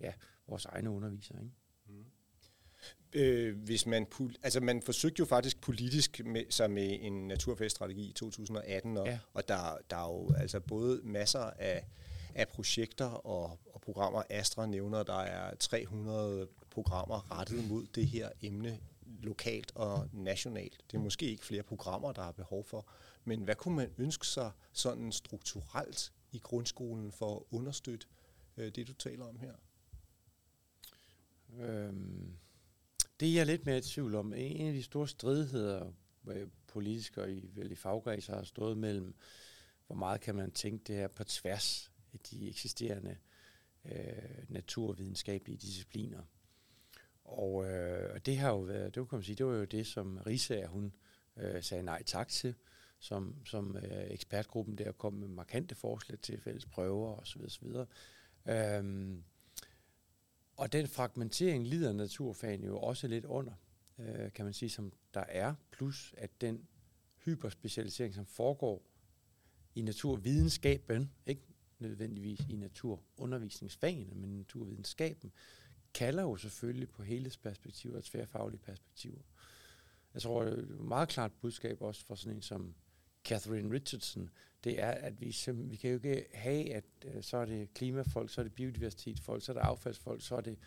ja, 0.00 0.12
vores 0.48 0.64
egne 0.64 0.90
undervisere. 0.90 1.38
Ikke? 1.42 1.54
Mm. 1.88 2.04
Øh, 3.14 3.58
hvis 3.58 3.86
man, 3.86 4.06
altså 4.42 4.60
man 4.60 4.82
forsøgte 4.82 5.20
jo 5.20 5.24
faktisk 5.24 5.60
politisk 5.60 6.20
med, 6.24 6.44
sig 6.50 6.70
med 6.70 6.98
en 7.00 7.28
naturfeststrategi 7.28 8.10
i 8.10 8.12
2018, 8.12 8.96
og, 8.96 9.06
ja. 9.06 9.18
og 9.34 9.48
der, 9.48 9.78
der 9.90 9.96
er 9.96 10.12
jo 10.12 10.34
altså 10.34 10.60
både 10.60 11.00
masser 11.04 11.40
af 11.40 11.84
af 12.34 12.48
projekter 12.48 13.06
og, 13.06 13.58
og 13.74 13.80
programmer. 13.80 14.22
Astra 14.30 14.66
nævner, 14.66 14.98
at 14.98 15.06
der 15.06 15.20
er 15.20 15.54
300 15.54 16.48
programmer 16.70 17.38
rettet 17.38 17.68
mod 17.68 17.86
det 17.94 18.06
her 18.06 18.30
emne 18.42 18.78
lokalt 19.20 19.72
og 19.74 20.08
nationalt. 20.12 20.80
Det 20.90 20.96
er 20.96 21.02
måske 21.02 21.26
ikke 21.26 21.44
flere 21.44 21.62
programmer, 21.62 22.12
der 22.12 22.22
er 22.22 22.32
behov 22.32 22.64
for, 22.64 22.86
men 23.24 23.40
hvad 23.40 23.54
kunne 23.54 23.76
man 23.76 23.90
ønske 23.98 24.26
sig 24.26 24.50
sådan 24.72 25.12
strukturelt 25.12 26.12
i 26.32 26.38
grundskolen 26.38 27.12
for 27.12 27.36
at 27.36 27.42
understøtte 27.50 28.06
øh, 28.56 28.72
det, 28.74 28.88
du 28.88 28.92
taler 28.92 29.24
om 29.24 29.38
her? 29.38 29.54
Øhm, 31.58 32.36
det 33.20 33.28
er 33.28 33.34
jeg 33.34 33.46
lidt 33.46 33.66
mere 33.66 33.78
i 33.78 33.80
tvivl 33.80 34.14
om. 34.14 34.32
En 34.32 34.66
af 34.66 34.72
de 34.72 34.82
store 34.82 35.08
stridigheder, 35.08 35.92
øh, 36.28 36.48
politikere 36.66 37.32
i, 37.32 37.50
vel 37.54 37.72
i 37.72 37.74
faggræser 37.74 38.34
har 38.34 38.44
stået 38.44 38.78
mellem, 38.78 39.14
hvor 39.86 39.96
meget 39.96 40.20
kan 40.20 40.34
man 40.34 40.50
tænke 40.50 40.84
det 40.84 40.96
her 40.96 41.08
på 41.08 41.24
tværs 41.24 41.92
af 42.12 42.18
de 42.18 42.48
eksisterende 42.48 43.16
øh, 43.84 44.48
naturvidenskabelige 44.48 45.58
discipliner. 45.58 46.22
Og, 47.24 47.64
øh, 47.64 48.14
og 48.14 48.26
det 48.26 48.38
har 48.38 48.48
jo 48.48 48.60
været, 48.60 48.94
det 48.94 49.08
kan 49.08 49.16
man 49.16 49.24
sige, 49.24 49.36
det 49.36 49.46
var 49.46 49.54
jo 49.54 49.64
det, 49.64 49.86
som 49.86 50.16
Risa, 50.26 50.66
hun 50.66 50.94
øh, 51.36 51.62
sagde 51.62 51.82
nej 51.82 52.02
tak 52.02 52.28
til, 52.28 52.54
som, 53.02 53.36
som 53.46 53.76
øh, 53.76 54.10
ekspertgruppen 54.10 54.78
der 54.78 54.92
kom 54.92 55.12
med 55.12 55.28
markante 55.28 55.74
forslag 55.74 56.18
til 56.18 56.40
fælles 56.40 56.66
prøver 56.66 57.16
osv. 57.16 57.42
osv. 57.44 57.66
Øhm, 58.46 59.22
og 60.56 60.72
den 60.72 60.86
fragmentering 60.86 61.66
lider 61.66 61.92
naturfagene 61.92 62.66
jo 62.66 62.78
også 62.78 63.08
lidt 63.08 63.24
under, 63.24 63.52
øh, 63.98 64.32
kan 64.32 64.44
man 64.44 64.54
sige, 64.54 64.70
som 64.70 64.92
der 65.14 65.24
er, 65.28 65.54
plus 65.72 66.14
at 66.18 66.30
den 66.40 66.68
hyperspecialisering, 67.24 68.14
som 68.14 68.26
foregår 68.26 68.82
i 69.74 69.82
naturvidenskaben, 69.82 71.12
ikke 71.26 71.42
nødvendigvis 71.78 72.40
i 72.48 72.56
naturundervisningsfagene, 72.56 74.14
men 74.14 74.38
naturvidenskaben, 74.38 75.32
kalder 75.94 76.22
jo 76.22 76.36
selvfølgelig 76.36 76.88
på 76.88 77.02
helhedsperspektiver 77.02 77.96
og 77.96 78.04
tværfaglige 78.04 78.60
perspektiver. 78.60 79.20
Jeg 80.14 80.22
tror, 80.22 80.44
det 80.44 80.52
er 80.52 80.62
et 80.62 80.80
meget 80.80 81.08
klart 81.08 81.32
budskab 81.40 81.82
også 81.82 82.04
for 82.04 82.14
sådan 82.14 82.36
en 82.36 82.42
som 82.42 82.74
Catherine 83.24 83.74
Richardson, 83.74 84.30
det 84.64 84.80
er, 84.80 84.90
at 84.90 85.20
vi, 85.20 85.36
vi 85.54 85.76
kan 85.76 85.90
jo 85.90 85.96
ikke 85.96 86.26
have, 86.34 86.74
at 86.74 86.84
øh, 87.04 87.22
så 87.22 87.36
er 87.36 87.44
det 87.44 87.74
klimafolk, 87.74 88.30
så 88.30 88.40
er 88.40 88.42
det 88.42 88.54
biodiversitetsfolk, 88.54 89.42
så 89.42 89.52
er 89.52 89.54
det 89.54 89.60
affaldsfolk, 89.60 90.22
så 90.22 90.36
er 90.36 90.40
det 90.40 90.58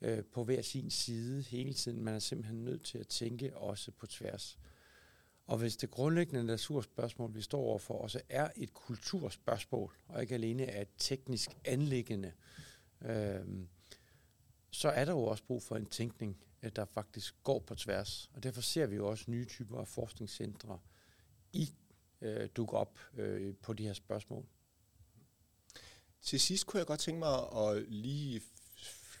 øh, 0.00 0.24
på 0.24 0.44
hver 0.44 0.62
sin 0.62 0.90
side 0.90 1.42
hele 1.42 1.72
tiden. 1.72 2.04
Man 2.04 2.14
er 2.14 2.18
simpelthen 2.18 2.64
nødt 2.64 2.84
til 2.84 2.98
at 2.98 3.08
tænke 3.08 3.56
også 3.56 3.90
på 3.90 4.06
tværs. 4.06 4.58
Og 5.46 5.58
hvis 5.58 5.76
det 5.76 5.90
grundlæggende 5.90 6.44
naturspørgsmål, 6.44 7.34
vi 7.34 7.42
står 7.42 7.60
overfor, 7.60 7.94
også 7.94 8.20
er 8.28 8.48
et 8.56 8.74
kulturspørgsmål, 8.74 9.96
og 10.08 10.22
ikke 10.22 10.34
alene 10.34 10.64
er 10.64 10.82
et 10.82 10.88
teknisk 10.98 11.50
anlæggende, 11.64 12.32
øh, 13.02 13.40
så 14.70 14.88
er 14.88 15.04
der 15.04 15.12
jo 15.12 15.22
også 15.22 15.44
brug 15.44 15.62
for 15.62 15.76
en 15.76 15.86
tænkning, 15.86 16.36
der 16.76 16.84
faktisk 16.84 17.34
går 17.42 17.58
på 17.58 17.74
tværs. 17.74 18.30
Og 18.34 18.42
derfor 18.42 18.60
ser 18.60 18.86
vi 18.86 18.96
jo 18.96 19.08
også 19.08 19.30
nye 19.30 19.44
typer 19.44 19.78
af 19.78 19.88
forskningscentre 19.88 20.78
i 21.52 21.74
øh, 22.22 22.48
dukke 22.56 22.76
op 22.76 22.98
øh, 23.16 23.54
på 23.62 23.72
de 23.72 23.86
her 23.86 23.92
spørgsmål. 23.92 24.46
Til 26.22 26.40
sidst 26.40 26.66
kunne 26.66 26.78
jeg 26.78 26.86
godt 26.86 27.00
tænke 27.00 27.18
mig 27.18 27.38
at 27.56 27.84
lige 27.88 28.42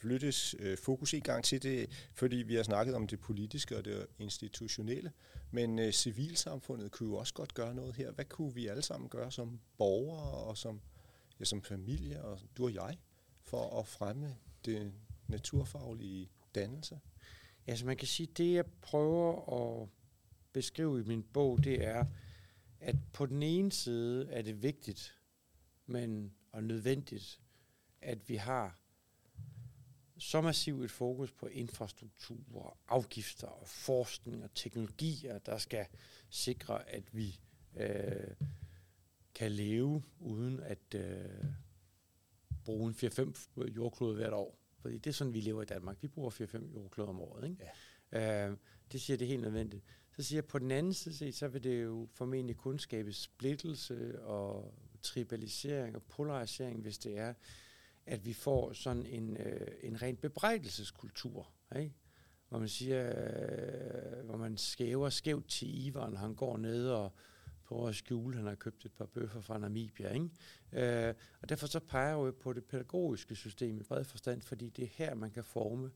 flyttes 0.00 0.54
øh, 0.58 0.78
fokus 0.78 1.14
en 1.14 1.20
gang 1.20 1.44
til 1.44 1.62
det, 1.62 1.90
fordi 2.14 2.36
vi 2.36 2.54
har 2.54 2.62
snakket 2.62 2.94
om 2.94 3.06
det 3.06 3.20
politiske 3.20 3.76
og 3.76 3.84
det 3.84 4.06
institutionelle, 4.18 5.12
men 5.50 5.78
øh, 5.78 5.92
civilsamfundet 5.92 6.90
kunne 6.90 7.08
jo 7.08 7.16
også 7.16 7.34
godt 7.34 7.54
gøre 7.54 7.74
noget 7.74 7.96
her. 7.96 8.10
Hvad 8.10 8.24
kunne 8.24 8.54
vi 8.54 8.66
alle 8.66 8.82
sammen 8.82 9.08
gøre 9.08 9.32
som 9.32 9.60
borgere 9.78 10.30
og 10.30 10.58
som, 10.58 10.80
ja, 11.40 11.44
som 11.44 11.62
familie, 11.62 12.24
og 12.24 12.40
du 12.56 12.64
og 12.64 12.74
jeg, 12.74 12.98
for 13.42 13.80
at 13.80 13.86
fremme 13.86 14.36
det 14.64 14.92
naturfaglige 15.28 16.30
dannelse? 16.54 17.00
Altså 17.66 17.86
man 17.86 17.96
kan 17.96 18.08
sige, 18.08 18.26
det 18.26 18.54
jeg 18.54 18.64
prøver 18.82 19.52
at 19.82 19.88
beskrive 20.52 21.00
i 21.00 21.04
min 21.04 21.22
bog, 21.22 21.64
det 21.64 21.84
er, 21.84 22.04
at 22.80 22.96
på 23.12 23.26
den 23.26 23.42
ene 23.42 23.72
side 23.72 24.28
er 24.30 24.42
det 24.42 24.62
vigtigt, 24.62 25.18
men 25.86 26.34
og 26.52 26.64
nødvendigt, 26.64 27.40
at 28.00 28.28
vi 28.28 28.36
har 28.36 28.78
så 30.18 30.40
massivt 30.40 30.84
et 30.84 30.90
fokus 30.90 31.32
på 31.32 31.46
infrastruktur, 31.46 32.78
afgifter 32.88 33.46
og 33.46 33.68
forskning 33.68 34.44
og 34.44 34.54
teknologier, 34.54 35.38
der 35.38 35.58
skal 35.58 35.86
sikre, 36.30 36.88
at 36.88 37.16
vi 37.16 37.40
øh, 37.76 38.34
kan 39.34 39.52
leve 39.52 40.02
uden 40.18 40.60
at 40.60 40.94
øh, 40.94 41.44
bruge 42.64 42.88
en 42.88 42.94
4-5 42.94 43.68
jordklode 43.76 44.14
hvert 44.14 44.32
år. 44.32 44.58
Fordi 44.78 44.98
det 44.98 45.10
er 45.10 45.14
sådan, 45.14 45.34
vi 45.34 45.40
lever 45.40 45.62
i 45.62 45.66
Danmark. 45.66 45.96
Vi 46.00 46.08
bruger 46.08 46.30
4-5 46.30 46.74
jordkloder 46.74 47.10
om 47.10 47.20
året. 47.20 47.44
Ikke? 47.50 47.64
Ja. 48.12 48.48
Øh, 48.48 48.56
det 48.92 49.00
siger, 49.00 49.16
det 49.16 49.24
er 49.24 49.28
helt 49.28 49.42
nødvendigt. 49.42 49.84
Så 50.16 50.22
siger 50.22 50.36
jeg, 50.36 50.44
på 50.44 50.58
den 50.58 50.70
anden 50.70 50.92
side, 50.92 51.32
så 51.32 51.48
vil 51.48 51.64
det 51.64 51.82
jo 51.84 52.08
formentlig 52.12 52.56
kun 52.56 52.78
skabe 52.78 53.12
splittelse 53.12 54.22
og 54.22 54.74
tribalisering 55.02 55.96
og 55.96 56.02
polarisering, 56.02 56.82
hvis 56.82 56.98
det 56.98 57.18
er, 57.18 57.34
at 58.06 58.26
vi 58.26 58.32
får 58.32 58.72
sådan 58.72 59.06
en, 59.06 59.36
øh, 59.36 59.68
en 59.82 60.02
ren 60.02 60.16
bebrejdelseskultur, 60.16 61.50
ikke? 61.76 61.94
hvor 62.48 62.58
man 62.58 62.68
siger, 62.68 63.08
øh, 63.08 64.24
hvor 64.24 64.36
man 64.36 64.56
skæver 64.56 65.08
skævt 65.08 65.48
til 65.48 65.86
Ivan, 65.86 66.16
han 66.16 66.34
går 66.34 66.56
ned 66.56 66.88
og 66.88 67.12
prøver 67.64 67.88
at 67.88 67.94
skjule, 67.94 68.36
han 68.36 68.46
har 68.46 68.54
købt 68.54 68.84
et 68.84 68.92
par 68.92 69.06
bøffer 69.06 69.40
fra 69.40 69.58
Namibia. 69.58 70.12
Ikke? 70.12 71.08
Øh, 71.08 71.14
og 71.42 71.48
derfor 71.48 71.66
så 71.66 71.80
peger 71.80 72.06
jeg 72.06 72.14
jo 72.14 72.30
på 72.40 72.52
det 72.52 72.64
pædagogiske 72.64 73.36
system 73.36 73.80
i 73.80 73.82
bred 73.82 74.04
forstand, 74.04 74.42
fordi 74.42 74.68
det 74.68 74.84
er 74.84 74.88
her, 74.92 75.14
man 75.14 75.30
kan 75.30 75.44
forme 75.44 75.90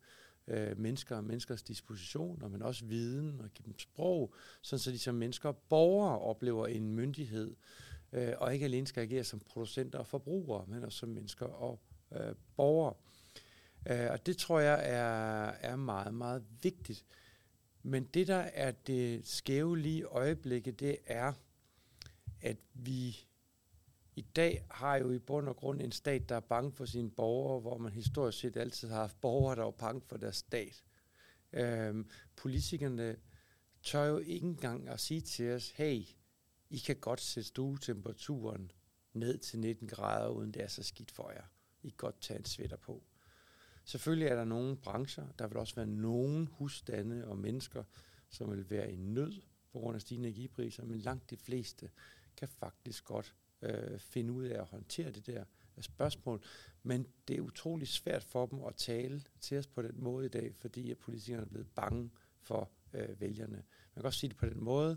øh, 0.48 0.78
mennesker 0.78 1.16
og 1.16 1.24
menneskers 1.24 1.62
dispositioner, 1.62 2.48
men 2.48 2.62
også 2.62 2.84
viden 2.84 3.40
og 3.40 3.50
give 3.54 3.64
dem 3.66 3.78
sprog, 3.78 4.34
sådan 4.62 4.78
så 4.78 4.90
de 4.90 4.98
som 4.98 5.14
mennesker 5.14 5.48
og 5.48 5.56
borgere 5.56 6.18
oplever 6.18 6.66
en 6.66 6.88
myndighed, 6.94 7.56
øh, 8.12 8.32
og 8.38 8.54
ikke 8.54 8.64
alene 8.64 8.86
skal 8.86 9.02
agere 9.02 9.24
som 9.24 9.40
producenter 9.40 9.98
og 9.98 10.06
forbrugere, 10.06 10.64
men 10.66 10.84
også 10.84 10.98
som 10.98 11.08
mennesker 11.08 11.46
og 11.46 11.80
øh, 12.12 12.34
borgere. 12.56 12.94
Øh, 13.86 14.10
og 14.10 14.26
det 14.26 14.36
tror 14.36 14.60
jeg 14.60 14.80
er, 14.82 15.70
er 15.70 15.76
meget, 15.76 16.14
meget 16.14 16.44
vigtigt. 16.62 17.04
Men 17.82 18.04
det, 18.04 18.26
der 18.26 18.36
er 18.54 18.70
det 18.70 19.26
skæve 19.26 19.78
lige 19.78 20.04
øjeblikket, 20.04 20.80
det 20.80 20.98
er, 21.06 21.32
at 22.40 22.56
vi 22.74 23.26
i 24.16 24.22
dag 24.22 24.66
har 24.70 24.96
jo 24.96 25.10
i 25.10 25.18
bund 25.18 25.48
og 25.48 25.56
grund 25.56 25.80
en 25.80 25.92
stat, 25.92 26.28
der 26.28 26.36
er 26.36 26.40
bange 26.40 26.72
for 26.72 26.84
sine 26.84 27.10
borgere, 27.10 27.60
hvor 27.60 27.78
man 27.78 27.92
historisk 27.92 28.38
set 28.38 28.56
altid 28.56 28.88
har 28.88 29.00
haft 29.00 29.20
borgere, 29.20 29.56
der 29.56 29.66
er 29.66 29.70
bange 29.70 30.00
for 30.00 30.16
deres 30.16 30.36
stat. 30.36 30.84
Øhm, 31.52 32.10
politikerne 32.36 33.16
tør 33.82 34.04
jo 34.04 34.18
ikke 34.18 34.46
engang 34.46 34.88
at 34.88 35.00
sige 35.00 35.20
til 35.20 35.52
os, 35.52 35.70
hey, 35.70 36.02
I 36.70 36.78
kan 36.78 36.96
godt 36.96 37.20
sætte 37.20 37.48
stuetemperaturen 37.48 38.72
ned 39.12 39.38
til 39.38 39.58
19 39.58 39.88
grader, 39.88 40.28
uden 40.28 40.54
det 40.54 40.62
er 40.62 40.68
så 40.68 40.82
skidt 40.82 41.10
for 41.10 41.30
jer. 41.30 41.44
I 41.82 41.88
kan 41.88 41.96
godt 41.96 42.20
tage 42.20 42.38
en 42.38 42.44
sweater 42.44 42.76
på. 42.76 43.02
Selvfølgelig 43.84 44.28
er 44.28 44.34
der 44.34 44.44
nogle 44.44 44.76
brancher, 44.76 45.26
der 45.38 45.46
vil 45.46 45.56
også 45.56 45.74
være 45.74 45.86
nogle 45.86 46.46
husstande 46.46 47.28
og 47.28 47.38
mennesker, 47.38 47.84
som 48.28 48.50
vil 48.50 48.70
være 48.70 48.92
i 48.92 48.96
nød 48.96 49.42
på 49.72 49.78
grund 49.78 49.94
af 49.94 50.00
stigende 50.00 50.28
energipriser, 50.28 50.84
men 50.84 50.98
langt 50.98 51.30
de 51.30 51.36
fleste 51.36 51.90
kan 52.36 52.48
faktisk 52.48 53.04
godt 53.04 53.34
øh, 53.64 53.98
finde 53.98 54.32
ud 54.32 54.44
af 54.44 54.60
at 54.60 54.66
håndtere 54.66 55.10
det 55.10 55.26
der 55.26 55.44
spørgsmål. 55.80 56.42
Men 56.82 57.06
det 57.28 57.36
er 57.36 57.40
utrolig 57.40 57.88
svært 57.88 58.24
for 58.24 58.46
dem 58.46 58.64
at 58.64 58.74
tale 58.76 59.22
til 59.40 59.58
os 59.58 59.66
på 59.66 59.82
den 59.82 59.94
måde 59.96 60.26
i 60.26 60.28
dag, 60.28 60.54
fordi 60.54 60.90
at 60.90 60.98
politikerne 60.98 61.42
er 61.42 61.48
blevet 61.48 61.68
bange 61.74 62.10
for 62.40 62.70
øh, 62.92 63.20
vælgerne. 63.20 63.56
Man 63.94 64.02
kan 64.02 64.04
også 64.04 64.18
sige 64.18 64.28
det 64.28 64.36
på 64.36 64.46
den 64.46 64.64
måde, 64.64 64.96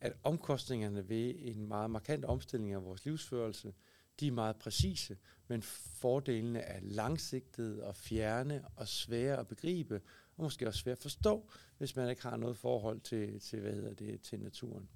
at 0.00 0.12
omkostningerne 0.22 1.08
ved 1.08 1.34
en 1.38 1.68
meget 1.68 1.90
markant 1.90 2.24
omstilling 2.24 2.72
af 2.72 2.84
vores 2.84 3.04
livsførelse, 3.04 3.74
de 4.20 4.26
er 4.26 4.32
meget 4.32 4.56
præcise, 4.56 5.16
men 5.48 5.62
fordelene 5.62 6.60
er 6.60 6.80
langsigtede 6.82 7.84
og 7.84 7.96
fjerne 7.96 8.64
og 8.76 8.88
svære 8.88 9.36
at 9.38 9.48
begribe, 9.48 10.00
og 10.36 10.42
måske 10.42 10.66
også 10.66 10.80
svære 10.80 10.92
at 10.92 11.02
forstå, 11.02 11.50
hvis 11.78 11.96
man 11.96 12.10
ikke 12.10 12.22
har 12.22 12.36
noget 12.36 12.56
forhold 12.56 13.00
til, 13.00 13.40
til 13.40 13.60
hvad 13.60 13.72
hedder 13.72 13.94
det, 13.94 14.20
til 14.20 14.40
naturen. 14.40 14.88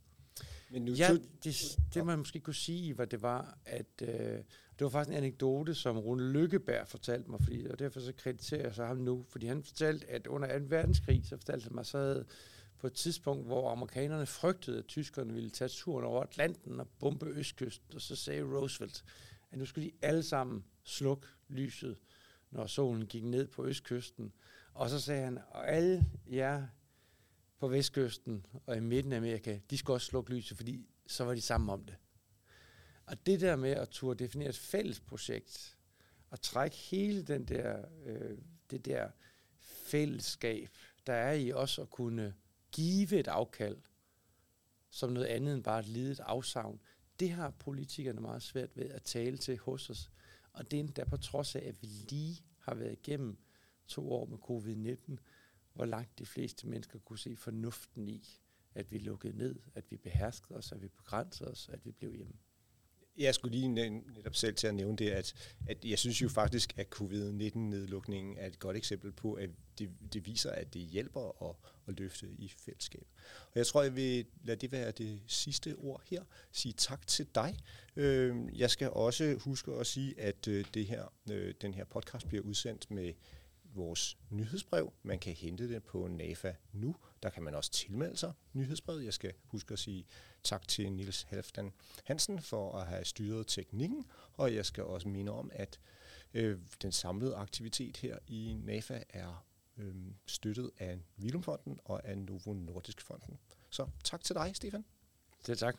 Men 0.71 0.85
nu, 0.85 0.93
ja, 0.93 1.17
det, 1.45 1.55
det 1.95 2.07
man 2.07 2.19
måske 2.19 2.41
kunne 2.41 2.55
sige, 2.55 2.95
hvad 2.95 3.07
det 3.07 3.23
var, 3.23 3.59
at 3.67 4.03
øh, 4.03 4.09
det 4.79 4.85
var 4.85 4.89
faktisk 4.89 5.11
en 5.11 5.17
anekdote, 5.17 5.75
som 5.75 5.99
Rune 5.99 6.33
Lykkeberg 6.33 6.89
fortalte 6.89 7.31
mig, 7.31 7.41
fordi, 7.43 7.67
og 7.67 7.79
derfor 7.79 8.01
så 8.01 8.13
krediterer 8.13 8.63
jeg 8.63 8.75
så 8.75 8.85
ham 8.85 8.97
nu, 8.97 9.25
fordi 9.29 9.47
han 9.47 9.63
fortalte, 9.63 10.11
at 10.11 10.27
under 10.27 10.59
2. 10.59 10.65
verdenskrig, 10.69 11.23
så 11.25 11.37
fortalte 11.37 11.65
han 11.65 11.75
mig, 11.75 11.87
så 11.87 11.99
havde 11.99 12.25
på 12.79 12.87
et 12.87 12.93
tidspunkt, 12.93 13.47
hvor 13.47 13.71
amerikanerne 13.71 14.27
frygtede, 14.27 14.79
at 14.79 14.87
tyskerne 14.87 15.35
ville 15.35 15.51
tage 15.51 15.69
turen 15.69 16.05
over 16.05 16.23
Atlanten 16.23 16.81
og 16.81 16.89
bombe 16.99 17.27
Østkysten, 17.27 17.95
og 17.95 18.01
så 18.01 18.17
sagde 18.17 18.43
Roosevelt, 18.43 19.05
at 19.51 19.59
nu 19.59 19.67
skulle 19.67 19.87
de 19.87 19.93
alle 20.03 20.23
sammen 20.23 20.65
slukke 20.85 21.27
lyset, 21.49 21.97
når 22.51 22.67
solen 22.67 23.07
gik 23.07 23.25
ned 23.25 23.47
på 23.47 23.67
Østkysten. 23.67 24.33
Og 24.75 24.91
så 24.91 25.01
sagde 25.01 25.25
han, 25.25 25.39
og 25.51 25.69
alle 25.69 26.07
jer 26.31 26.67
på 27.63 27.69
vestkysten 27.69 28.47
og 28.67 28.77
i 28.77 28.81
midten 28.81 29.13
af 29.13 29.17
Amerika, 29.17 29.59
de 29.71 29.79
skulle 29.79 29.97
også 29.97 30.07
slukke 30.07 30.35
lyset, 30.35 30.57
fordi 30.57 30.87
så 31.07 31.25
var 31.25 31.35
de 31.35 31.41
sammen 31.41 31.71
om 31.71 31.85
det. 31.85 31.97
Og 33.07 33.27
det 33.27 33.41
der 33.41 33.57
med 33.57 33.71
at 33.71 33.89
turde 33.89 34.25
definere 34.25 34.49
et 34.49 34.57
fælles 34.57 35.01
projekt, 35.01 35.79
og 36.31 36.41
trække 36.41 36.77
hele 36.77 37.23
den 37.23 37.45
der, 37.45 37.85
øh, 38.05 38.39
det 38.71 38.85
der 38.85 39.11
fællesskab, 39.61 40.69
der 41.07 41.13
er 41.13 41.33
i 41.33 41.51
også 41.51 41.83
at 41.83 41.91
kunne 41.91 42.35
give 42.73 43.19
et 43.19 43.29
afkald, 43.29 43.77
som 44.91 45.11
noget 45.11 45.27
andet 45.27 45.55
end 45.55 45.65
bare 45.65 45.81
et 45.81 45.89
lidet 45.89 46.21
afsavn. 46.21 46.81
Det 47.21 47.31
har 47.31 47.51
politikerne 47.51 48.21
meget 48.21 48.43
svært 48.43 48.77
ved 48.77 48.91
at 48.91 49.03
tale 49.03 49.37
til 49.37 49.59
hos 49.59 49.91
os. 49.91 50.11
Og 50.53 50.71
det 50.71 50.77
er 50.77 50.81
endda 50.81 51.05
på 51.05 51.17
trods 51.17 51.57
af, 51.57 51.65
at 51.67 51.83
vi 51.83 51.87
lige 51.87 52.45
har 52.59 52.75
været 52.75 52.93
igennem 52.93 53.39
to 53.87 54.13
år 54.13 54.27
med 54.27 54.39
covid-19, 54.39 55.17
hvor 55.75 55.85
langt 55.85 56.19
de 56.19 56.27
fleste 56.27 56.67
mennesker 56.67 56.99
kunne 56.99 57.19
se 57.19 57.37
fornuften 57.37 58.09
i, 58.09 58.41
at 58.75 58.93
vi 58.93 58.99
lukkede 58.99 59.37
ned, 59.37 59.57
at 59.75 59.85
vi 59.91 59.97
beherskede 59.97 60.59
os, 60.59 60.73
at 60.73 60.83
vi 60.83 60.89
begrænsede 60.89 61.51
os, 61.51 61.69
at 61.73 61.85
vi 61.85 61.93
blev 61.93 62.15
hjemme. 62.15 62.35
Jeg 63.17 63.35
skulle 63.35 63.57
lige 63.57 63.69
netop 63.69 64.35
selv 64.35 64.55
til 64.55 64.67
at 64.67 64.75
nævne 64.75 64.97
det, 64.97 65.11
at, 65.11 65.57
at 65.67 65.85
jeg 65.85 65.99
synes 65.99 66.23
jo 66.23 66.29
faktisk, 66.29 66.79
at 66.79 66.87
covid-19-nedlukningen 66.87 68.39
er 68.39 68.47
et 68.47 68.59
godt 68.59 68.77
eksempel 68.77 69.13
på, 69.13 69.33
at 69.33 69.51
det, 69.79 69.91
det 70.13 70.27
viser, 70.27 70.51
at 70.51 70.75
det 70.75 70.83
hjælper 70.83 71.51
at, 71.51 71.57
at 71.89 71.99
løfte 72.01 72.27
i 72.39 72.49
fællesskab. 72.49 73.07
Og 73.45 73.53
jeg 73.55 73.67
tror, 73.67 73.83
jeg 73.83 73.97
vil 73.97 74.27
lade 74.45 74.57
det 74.61 74.73
være 74.73 74.91
det 74.91 75.21
sidste 75.27 75.75
ord 75.75 76.03
her. 76.07 76.25
Sige 76.53 76.73
tak 76.73 77.07
til 77.07 77.27
dig. 77.35 77.57
Øhm, 77.97 78.49
jeg 78.55 78.71
skal 78.71 78.91
også 78.91 79.37
huske 79.41 79.73
at 79.73 79.87
sige, 79.87 80.21
at 80.21 80.49
øh, 80.49 80.65
det 80.75 80.87
her, 80.87 81.13
øh, 81.31 81.55
den 81.61 81.75
her 81.75 81.85
podcast 81.85 82.29
bliver 82.29 82.45
udsendt 82.45 82.91
med 82.91 83.13
vores 83.75 84.19
nyhedsbrev. 84.31 84.93
Man 85.03 85.19
kan 85.19 85.33
hente 85.33 85.69
det 85.69 85.85
på 85.85 86.09
NAFA 86.09 86.55
nu. 86.73 86.97
Der 87.23 87.31
kan 87.31 87.43
man 87.43 87.55
også 87.55 87.71
tilmelde 87.71 88.17
sig 88.17 88.33
nyhedsbrevet. 88.53 89.05
Jeg 89.05 89.13
skal 89.13 89.33
huske 89.45 89.73
at 89.73 89.79
sige 89.79 90.07
tak 90.43 90.69
til 90.69 90.93
Nils 90.93 91.23
Halfdan 91.23 91.73
Hansen 92.05 92.43
for 92.43 92.79
at 92.79 92.87
have 92.87 93.05
styret 93.05 93.47
teknikken, 93.47 94.05
og 94.33 94.55
jeg 94.55 94.67
skal 94.67 94.85
også 94.85 95.09
minde 95.09 95.33
om, 95.33 95.51
at 95.55 95.81
øh, 96.35 96.59
den 96.83 96.93
samlede 96.93 97.35
aktivitet 97.37 97.97
her 97.97 98.19
i 98.27 98.57
NAFA 98.65 99.03
er 99.09 99.45
øh, 99.77 99.95
støttet 100.27 100.71
af 100.79 100.99
Vilumfonden 101.17 101.79
og 101.85 102.09
af 102.09 102.19
Novo 102.19 102.53
Nordisk 102.53 103.01
Fonden. 103.01 103.39
Så 103.71 103.89
tak 104.05 104.25
til 104.25 104.35
dig, 104.35 104.57
Stefan. 104.57 104.85
Det 105.47 105.59
tak. 105.59 105.77